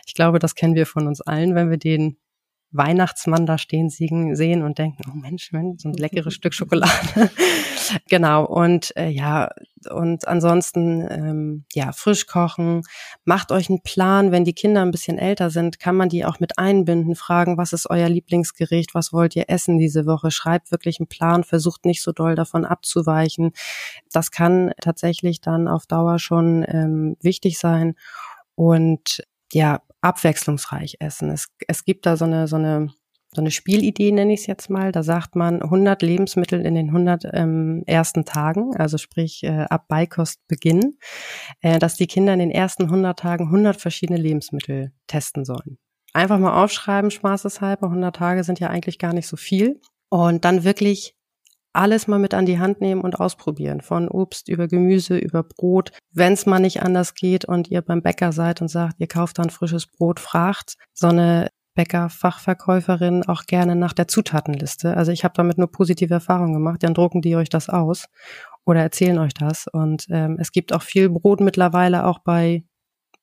Ich 0.06 0.14
glaube, 0.14 0.40
das 0.40 0.56
kennen 0.56 0.76
wir 0.76 0.86
von 0.86 1.08
uns 1.08 1.22
allen, 1.22 1.56
wenn 1.56 1.70
wir 1.70 1.78
den 1.78 2.18
Weihnachtsmann 2.78 3.46
da 3.46 3.58
stehen 3.58 3.90
sehen 3.90 4.64
und 4.64 4.78
denken, 4.78 5.04
oh 5.12 5.16
Mensch, 5.16 5.52
Mensch 5.52 5.82
so 5.82 5.90
ein 5.90 5.94
leckeres 5.94 6.34
Stück 6.34 6.54
Schokolade. 6.54 7.30
genau. 8.10 8.46
Und 8.46 8.96
äh, 8.98 9.10
ja, 9.10 9.50
und 9.90 10.28
ansonsten, 10.28 11.08
ähm, 11.10 11.66
ja, 11.74 11.92
frisch 11.92 12.28
kochen. 12.28 12.82
Macht 13.24 13.52
euch 13.52 13.70
einen 13.70 13.82
Plan. 13.82 14.32
Wenn 14.32 14.46
die 14.46 14.54
Kinder 14.54 14.82
ein 14.82 14.92
bisschen 14.92 15.18
älter 15.18 15.50
sind, 15.50 15.80
kann 15.80 15.96
man 15.96 16.10
die 16.10 16.26
auch 16.26 16.40
mit 16.40 16.58
einbinden, 16.58 17.16
fragen, 17.16 17.58
was 17.58 17.74
ist 17.74 17.90
euer 17.90 18.10
Lieblingsgericht, 18.10 18.96
was 18.96 19.14
wollt 19.14 19.36
ihr 19.36 19.46
essen 19.50 19.78
diese 19.78 20.06
Woche? 20.06 20.32
Schreibt 20.32 20.72
wirklich 20.72 21.00
einen 21.00 21.08
Plan, 21.08 21.44
versucht 21.44 21.86
nicht 21.86 22.02
so 22.02 22.12
doll 22.12 22.36
davon 22.36 22.66
abzuweichen. 22.66 23.52
Das 24.12 24.32
kann 24.32 24.72
tatsächlich 24.82 25.42
dann 25.42 25.68
auf 25.68 25.86
Dauer 25.86 26.20
schon 26.20 26.66
ähm, 26.68 27.18
wichtig 27.22 27.60
sein. 27.60 27.96
Und 28.56 29.24
ja, 29.52 29.82
abwechslungsreich 30.06 30.98
essen. 31.00 31.30
Es, 31.32 31.48
es 31.68 31.84
gibt 31.84 32.06
da 32.06 32.16
so 32.16 32.26
eine, 32.26 32.48
so 32.48 32.56
eine 32.56 32.90
so 33.34 33.42
eine 33.42 33.52
Spielidee 33.52 34.14
nenne 34.14 34.34
ich 34.34 34.42
es 34.42 34.48
jetzt 34.48 34.70
mal. 34.70 34.94
Da 34.94 35.04
sagt 35.04 35.36
man 35.36 35.62
100 35.62 36.02
Lebensmittel 36.02 36.66
in 36.66 36.74
den 36.74 36.88
100 36.88 37.26
ähm, 37.34 37.84
ersten 37.86 38.24
Tagen, 38.24 38.78
also 38.78 38.98
sprich 38.98 39.44
äh, 39.44 39.66
ab 39.70 39.90
Beikostbeginn, 39.90 40.98
äh, 41.60 41.78
dass 41.78 41.96
die 41.96 42.08
Kinder 42.08 42.32
in 42.32 42.40
den 42.40 42.52
ersten 42.52 42.84
100 42.84 43.20
Tagen 43.20 43.48
100 43.48 43.82
verschiedene 43.82 44.18
Lebensmittel 44.18 44.94
testen 45.08 45.44
sollen. 45.44 45.78
Einfach 46.14 46.40
mal 46.40 46.64
aufschreiben, 46.64 47.12
spaßeshalber. 47.12 47.88
100 47.88 48.16
Tage 48.16 48.46
sind 48.46 48.62
ja 48.62 48.70
eigentlich 48.70 49.00
gar 49.00 49.12
nicht 49.12 49.28
so 49.28 49.36
viel. 49.36 49.82
Und 50.08 50.46
dann 50.46 50.64
wirklich 50.64 51.15
alles 51.76 52.08
mal 52.08 52.20
mit 52.20 52.34
an 52.34 52.46
die 52.46 52.60
Hand 52.60 52.82
nehmen 52.82 53.02
und 53.02 53.20
ausprobieren. 53.20 53.82
Von 53.82 54.08
Obst 54.08 54.50
über 54.50 54.68
Gemüse, 54.68 55.18
über 55.18 55.44
Brot. 55.44 55.92
Wenn 56.12 56.34
es 56.34 56.46
mal 56.46 56.60
nicht 56.60 56.82
anders 56.82 57.14
geht 57.14 57.46
und 57.46 57.70
ihr 57.70 57.82
beim 57.82 58.02
Bäcker 58.02 58.32
seid 58.32 58.62
und 58.62 58.70
sagt, 58.70 58.96
ihr 59.00 59.08
kauft 59.08 59.40
dann 59.40 59.50
frisches 59.50 59.88
Brot, 59.88 60.20
fragt 60.20 60.76
so 60.94 61.08
eine 61.08 61.50
Bäcker-Fachverkäuferin 61.76 63.24
auch 63.26 63.46
gerne 63.46 63.76
nach 63.76 63.94
der 63.94 64.08
Zutatenliste. 64.08 64.96
Also 64.96 65.12
ich 65.12 65.24
habe 65.24 65.34
damit 65.36 65.58
nur 65.58 65.72
positive 65.72 66.14
Erfahrungen 66.14 66.54
gemacht. 66.54 66.84
Dann 66.84 66.94
drucken 66.94 67.22
die 67.22 67.36
euch 67.36 67.50
das 67.50 67.70
aus 67.70 68.06
oder 68.66 68.82
erzählen 68.82 69.20
euch 69.20 69.34
das. 69.34 69.68
Und 69.68 70.08
ähm, 70.10 70.38
es 70.40 70.52
gibt 70.52 70.74
auch 70.74 70.82
viel 70.82 71.10
Brot 71.10 71.42
mittlerweile 71.42 72.06
auch 72.06 72.20
bei 72.20 72.64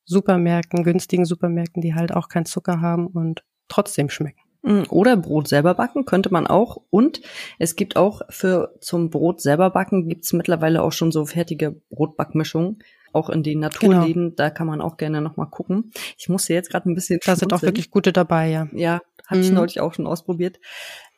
Supermärkten, 0.04 0.84
günstigen 0.84 1.24
Supermärkten, 1.24 1.80
die 1.80 1.94
halt 1.94 2.12
auch 2.12 2.28
keinen 2.28 2.44
Zucker 2.44 2.80
haben 2.80 3.06
und 3.06 3.42
trotzdem 3.68 4.10
schmecken. 4.10 4.41
Mm, 4.62 4.82
oder 4.88 5.16
Brot 5.16 5.48
selber 5.48 5.74
backen 5.74 6.04
könnte 6.04 6.30
man 6.32 6.46
auch. 6.46 6.80
Und 6.90 7.20
es 7.58 7.76
gibt 7.76 7.96
auch 7.96 8.22
für 8.30 8.74
zum 8.80 9.10
Brot 9.10 9.40
selber 9.40 9.70
backen 9.70 10.08
gibt's 10.08 10.32
mittlerweile 10.32 10.82
auch 10.82 10.92
schon 10.92 11.12
so 11.12 11.26
fertige 11.26 11.80
Brotbackmischungen 11.90 12.82
auch 13.12 13.28
in 13.28 13.42
den 13.42 13.60
Naturleben, 13.60 14.22
genau. 14.22 14.34
da 14.36 14.50
kann 14.50 14.66
man 14.66 14.80
auch 14.80 14.96
gerne 14.96 15.20
nochmal 15.20 15.48
gucken. 15.48 15.92
Ich 16.16 16.28
musste 16.28 16.54
jetzt 16.54 16.70
gerade 16.70 16.90
ein 16.90 16.94
bisschen. 16.94 17.20
Da 17.24 17.36
sind 17.36 17.52
auch 17.52 17.62
wirklich 17.62 17.90
gute 17.90 18.12
dabei, 18.12 18.48
ja. 18.48 18.68
Ja, 18.72 19.00
habe 19.26 19.36
mhm. 19.38 19.42
ich 19.42 19.50
neulich 19.52 19.80
auch 19.80 19.94
schon 19.94 20.06
ausprobiert. 20.06 20.58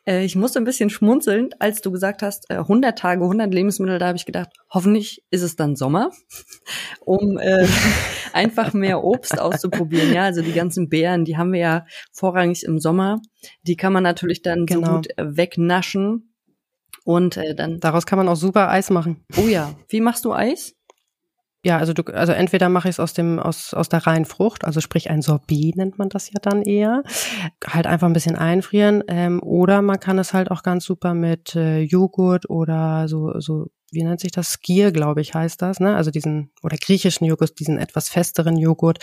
Äh, 0.07 0.25
ich 0.25 0.37
musste 0.37 0.59
ein 0.59 0.65
bisschen 0.65 0.91
schmunzeln, 0.91 1.51
als 1.59 1.81
du 1.81 1.91
gesagt 1.91 2.23
hast, 2.23 2.51
äh, 2.51 2.55
100 2.57 2.99
Tage, 2.99 3.25
100 3.25 3.53
Lebensmittel, 3.53 3.99
da 3.99 4.09
habe 4.09 4.17
ich 4.17 4.27
gedacht, 4.27 4.51
hoffentlich 4.71 5.25
ist 5.31 5.43
es 5.43 5.57
dann 5.57 5.77
Sommer, 5.77 6.11
um 7.01 7.39
äh, 7.39 7.67
einfach 8.33 8.73
mehr 8.73 9.03
Obst 9.03 9.39
auszuprobieren. 9.39 10.13
Ja, 10.13 10.25
also 10.25 10.43
die 10.43 10.53
ganzen 10.53 10.89
Beeren, 10.89 11.25
die 11.25 11.37
haben 11.37 11.53
wir 11.53 11.61
ja 11.61 11.87
vorrangig 12.13 12.65
im 12.65 12.79
Sommer. 12.79 13.21
Die 13.63 13.77
kann 13.77 13.93
man 13.93 14.03
natürlich 14.03 14.43
dann 14.43 14.67
genau. 14.67 14.87
so 14.87 14.93
gut 14.95 15.19
äh, 15.19 15.37
wegnaschen. 15.37 16.31
Und 17.05 17.37
äh, 17.37 17.55
dann. 17.55 17.81
Daraus 17.81 18.07
kann 18.07 18.17
man 18.17 18.29
auch 18.29 18.37
super 18.37 18.71
Eis 18.71 18.89
machen. 18.89 19.25
Oh 19.37 19.47
ja. 19.47 19.75
Wie 19.89 20.01
machst 20.01 20.25
du 20.25 20.33
Eis? 20.33 20.75
Ja, 21.65 21.79
also 21.79 21.95
du, 21.95 22.03
also 22.13 22.33
entweder 22.33 22.69
mache 22.69 22.89
ich 22.91 22.97
es 22.97 23.01
aus 23.01 23.15
dem 23.15 23.39
aus 23.39 23.73
aus 23.73 23.89
der 23.89 24.07
reinen 24.07 24.27
Frucht, 24.27 24.67
also 24.67 24.83
sprich 24.83 25.09
ein 25.09 25.23
Sorbet 25.23 25.77
nennt 25.77 25.99
man 25.99 26.11
das 26.11 26.31
ja 26.31 26.39
dann 26.43 26.61
eher, 26.61 27.03
halt 27.67 27.87
einfach 27.87 28.07
ein 28.07 28.13
bisschen 28.13 28.37
einfrieren, 28.37 29.03
ähm, 29.09 29.43
oder 29.43 29.81
man 29.81 29.99
kann 29.99 30.19
es 30.19 30.35
halt 30.35 30.51
auch 30.51 30.63
ganz 30.63 30.85
super 30.85 31.15
mit 31.15 31.57
äh, 31.57 31.81
Joghurt 31.81 32.51
oder 32.51 33.09
so 33.09 33.41
so 33.41 33.71
wie 33.93 34.03
nennt 34.03 34.21
sich 34.21 34.33
das 34.33 34.51
Skier, 34.53 34.93
glaube 34.93 35.21
ich, 35.23 35.35
heißt 35.35 35.63
das, 35.63 35.81
ne? 35.81 35.97
Also 35.97 36.11
diesen 36.11 36.51
oder 36.63 36.77
griechischen 36.77 37.25
Joghurt, 37.27 37.59
diesen 37.59 37.79
etwas 37.79 38.11
festeren 38.11 38.57
Joghurt, 38.59 38.99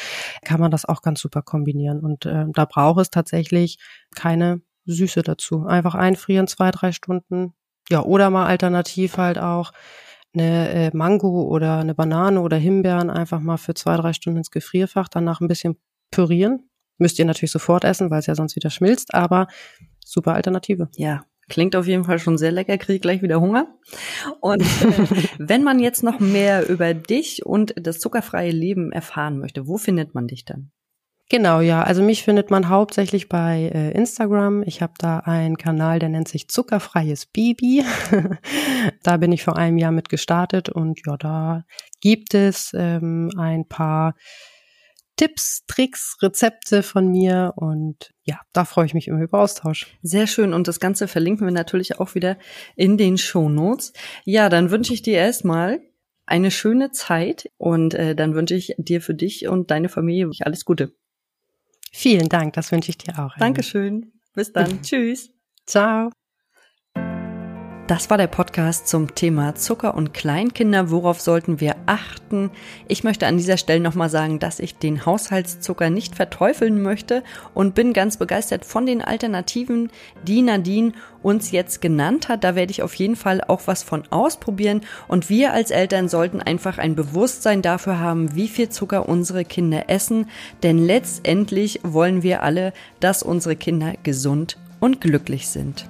kann 0.45 0.59
man 0.59 0.69
das 0.69 0.85
auch 0.85 1.01
ganz 1.01 1.19
super 1.21 1.41
kombinieren 1.41 2.01
und 2.01 2.27
äh, 2.27 2.45
da 2.53 2.65
braucht 2.65 3.01
es 3.01 3.09
tatsächlich 3.09 3.79
keine 4.15 4.61
Süße 4.85 5.23
dazu. 5.23 5.65
Einfach 5.65 5.95
einfrieren 5.95 6.45
zwei 6.47 6.69
drei 6.69 6.91
Stunden, 6.91 7.53
ja 7.89 8.03
oder 8.03 8.29
mal 8.29 8.45
alternativ 8.45 9.17
halt 9.17 9.39
auch 9.39 9.71
eine 10.33 10.69
äh, 10.69 10.91
Mango 10.95 11.43
oder 11.43 11.79
eine 11.79 11.95
Banane 11.95 12.41
oder 12.41 12.57
Himbeeren 12.57 13.09
einfach 13.09 13.39
mal 13.39 13.57
für 13.57 13.73
zwei, 13.73 13.97
drei 13.97 14.13
Stunden 14.13 14.37
ins 14.37 14.51
Gefrierfach, 14.51 15.07
danach 15.09 15.41
ein 15.41 15.47
bisschen 15.47 15.77
pürieren. 16.09 16.69
Müsst 16.97 17.19
ihr 17.19 17.25
natürlich 17.25 17.51
sofort 17.51 17.83
essen, 17.83 18.11
weil 18.11 18.19
es 18.19 18.27
ja 18.27 18.35
sonst 18.35 18.55
wieder 18.55 18.69
schmilzt, 18.69 19.13
aber 19.13 19.47
super 20.03 20.33
Alternative. 20.33 20.89
Ja, 20.95 21.25
Klingt 21.51 21.75
auf 21.75 21.85
jeden 21.85 22.05
Fall 22.05 22.17
schon 22.17 22.37
sehr 22.37 22.53
lecker, 22.53 22.77
kriege 22.77 23.01
gleich 23.01 23.21
wieder 23.21 23.41
Hunger. 23.41 23.67
Und 24.39 24.61
äh, 24.61 25.27
wenn 25.37 25.63
man 25.63 25.79
jetzt 25.79 26.01
noch 26.01 26.21
mehr 26.21 26.69
über 26.69 26.93
dich 26.93 27.45
und 27.45 27.73
das 27.75 27.99
zuckerfreie 27.99 28.51
Leben 28.51 28.93
erfahren 28.93 29.37
möchte, 29.37 29.67
wo 29.67 29.77
findet 29.77 30.15
man 30.15 30.27
dich 30.27 30.45
dann? 30.45 30.71
Genau, 31.31 31.61
ja. 31.61 31.81
Also 31.81 32.03
mich 32.03 32.23
findet 32.23 32.51
man 32.51 32.67
hauptsächlich 32.67 33.29
bei 33.29 33.71
äh, 33.73 33.91
Instagram. 33.91 34.63
Ich 34.63 34.81
habe 34.81 34.91
da 34.97 35.19
einen 35.19 35.55
Kanal, 35.55 35.97
der 35.97 36.09
nennt 36.09 36.27
sich 36.27 36.49
Zuckerfreies 36.49 37.25
Baby. 37.25 37.85
da 39.03 39.15
bin 39.15 39.31
ich 39.31 39.41
vor 39.41 39.55
einem 39.55 39.77
Jahr 39.77 39.93
mit 39.93 40.09
gestartet 40.09 40.67
und 40.67 40.99
ja, 41.05 41.15
da 41.15 41.63
gibt 42.01 42.33
es 42.33 42.73
ähm, 42.75 43.31
ein 43.37 43.65
paar 43.65 44.15
Tipps, 45.15 45.63
Tricks, 45.67 46.17
Rezepte 46.21 46.83
von 46.83 47.07
mir 47.07 47.53
und 47.55 48.11
ja, 48.23 48.41
da 48.51 48.65
freue 48.65 48.87
ich 48.87 48.93
mich 48.93 49.07
immer 49.07 49.21
über 49.21 49.39
Austausch. 49.39 49.87
Sehr 50.01 50.27
schön 50.27 50.53
und 50.53 50.67
das 50.67 50.81
Ganze 50.81 51.07
verlinken 51.07 51.47
wir 51.47 51.53
natürlich 51.53 51.97
auch 51.97 52.13
wieder 52.13 52.37
in 52.75 52.97
den 52.97 53.17
Show 53.17 53.47
Notes. 53.47 53.93
Ja, 54.25 54.49
dann 54.49 54.69
wünsche 54.69 54.93
ich 54.93 55.01
dir 55.01 55.19
erstmal 55.19 55.79
eine 56.25 56.51
schöne 56.51 56.91
Zeit 56.91 57.49
und 57.57 57.93
äh, 57.93 58.15
dann 58.15 58.35
wünsche 58.35 58.55
ich 58.55 58.75
dir 58.77 58.99
für 58.99 59.13
dich 59.13 59.47
und 59.47 59.71
deine 59.71 59.87
Familie 59.87 60.29
alles 60.41 60.65
Gute. 60.65 60.93
Vielen 61.91 62.29
Dank, 62.29 62.53
das 62.53 62.71
wünsche 62.71 62.89
ich 62.89 62.97
dir 62.97 63.19
auch. 63.19 63.35
Dankeschön. 63.37 64.13
Bis 64.33 64.53
dann. 64.53 64.81
Tschüss. 64.81 65.29
Ciao. 65.65 66.09
Das 67.91 68.09
war 68.09 68.17
der 68.17 68.27
Podcast 68.27 68.87
zum 68.87 69.15
Thema 69.15 69.53
Zucker 69.55 69.95
und 69.95 70.13
Kleinkinder. 70.13 70.91
Worauf 70.91 71.19
sollten 71.19 71.59
wir 71.59 71.75
achten? 71.87 72.49
Ich 72.87 73.03
möchte 73.03 73.27
an 73.27 73.35
dieser 73.35 73.57
Stelle 73.57 73.81
nochmal 73.81 74.09
sagen, 74.09 74.39
dass 74.39 74.61
ich 74.61 74.77
den 74.77 75.05
Haushaltszucker 75.05 75.89
nicht 75.89 76.15
verteufeln 76.15 76.81
möchte 76.81 77.21
und 77.53 77.75
bin 77.75 77.91
ganz 77.91 78.15
begeistert 78.15 78.63
von 78.63 78.85
den 78.85 79.01
Alternativen, 79.01 79.91
die 80.25 80.41
Nadine 80.41 80.93
uns 81.21 81.51
jetzt 81.51 81.81
genannt 81.81 82.29
hat. 82.29 82.45
Da 82.45 82.55
werde 82.55 82.71
ich 82.71 82.81
auf 82.81 82.95
jeden 82.95 83.17
Fall 83.17 83.43
auch 83.45 83.63
was 83.65 83.83
von 83.83 84.03
ausprobieren. 84.09 84.85
Und 85.09 85.29
wir 85.29 85.51
als 85.51 85.69
Eltern 85.69 86.07
sollten 86.07 86.41
einfach 86.41 86.77
ein 86.77 86.95
Bewusstsein 86.95 87.61
dafür 87.61 87.99
haben, 87.99 88.37
wie 88.37 88.47
viel 88.47 88.69
Zucker 88.69 89.09
unsere 89.09 89.43
Kinder 89.43 89.89
essen. 89.89 90.29
Denn 90.63 90.77
letztendlich 90.77 91.81
wollen 91.83 92.23
wir 92.23 92.41
alle, 92.41 92.71
dass 93.01 93.21
unsere 93.21 93.57
Kinder 93.57 93.95
gesund 94.01 94.55
und 94.79 95.01
glücklich 95.01 95.49
sind. 95.49 95.89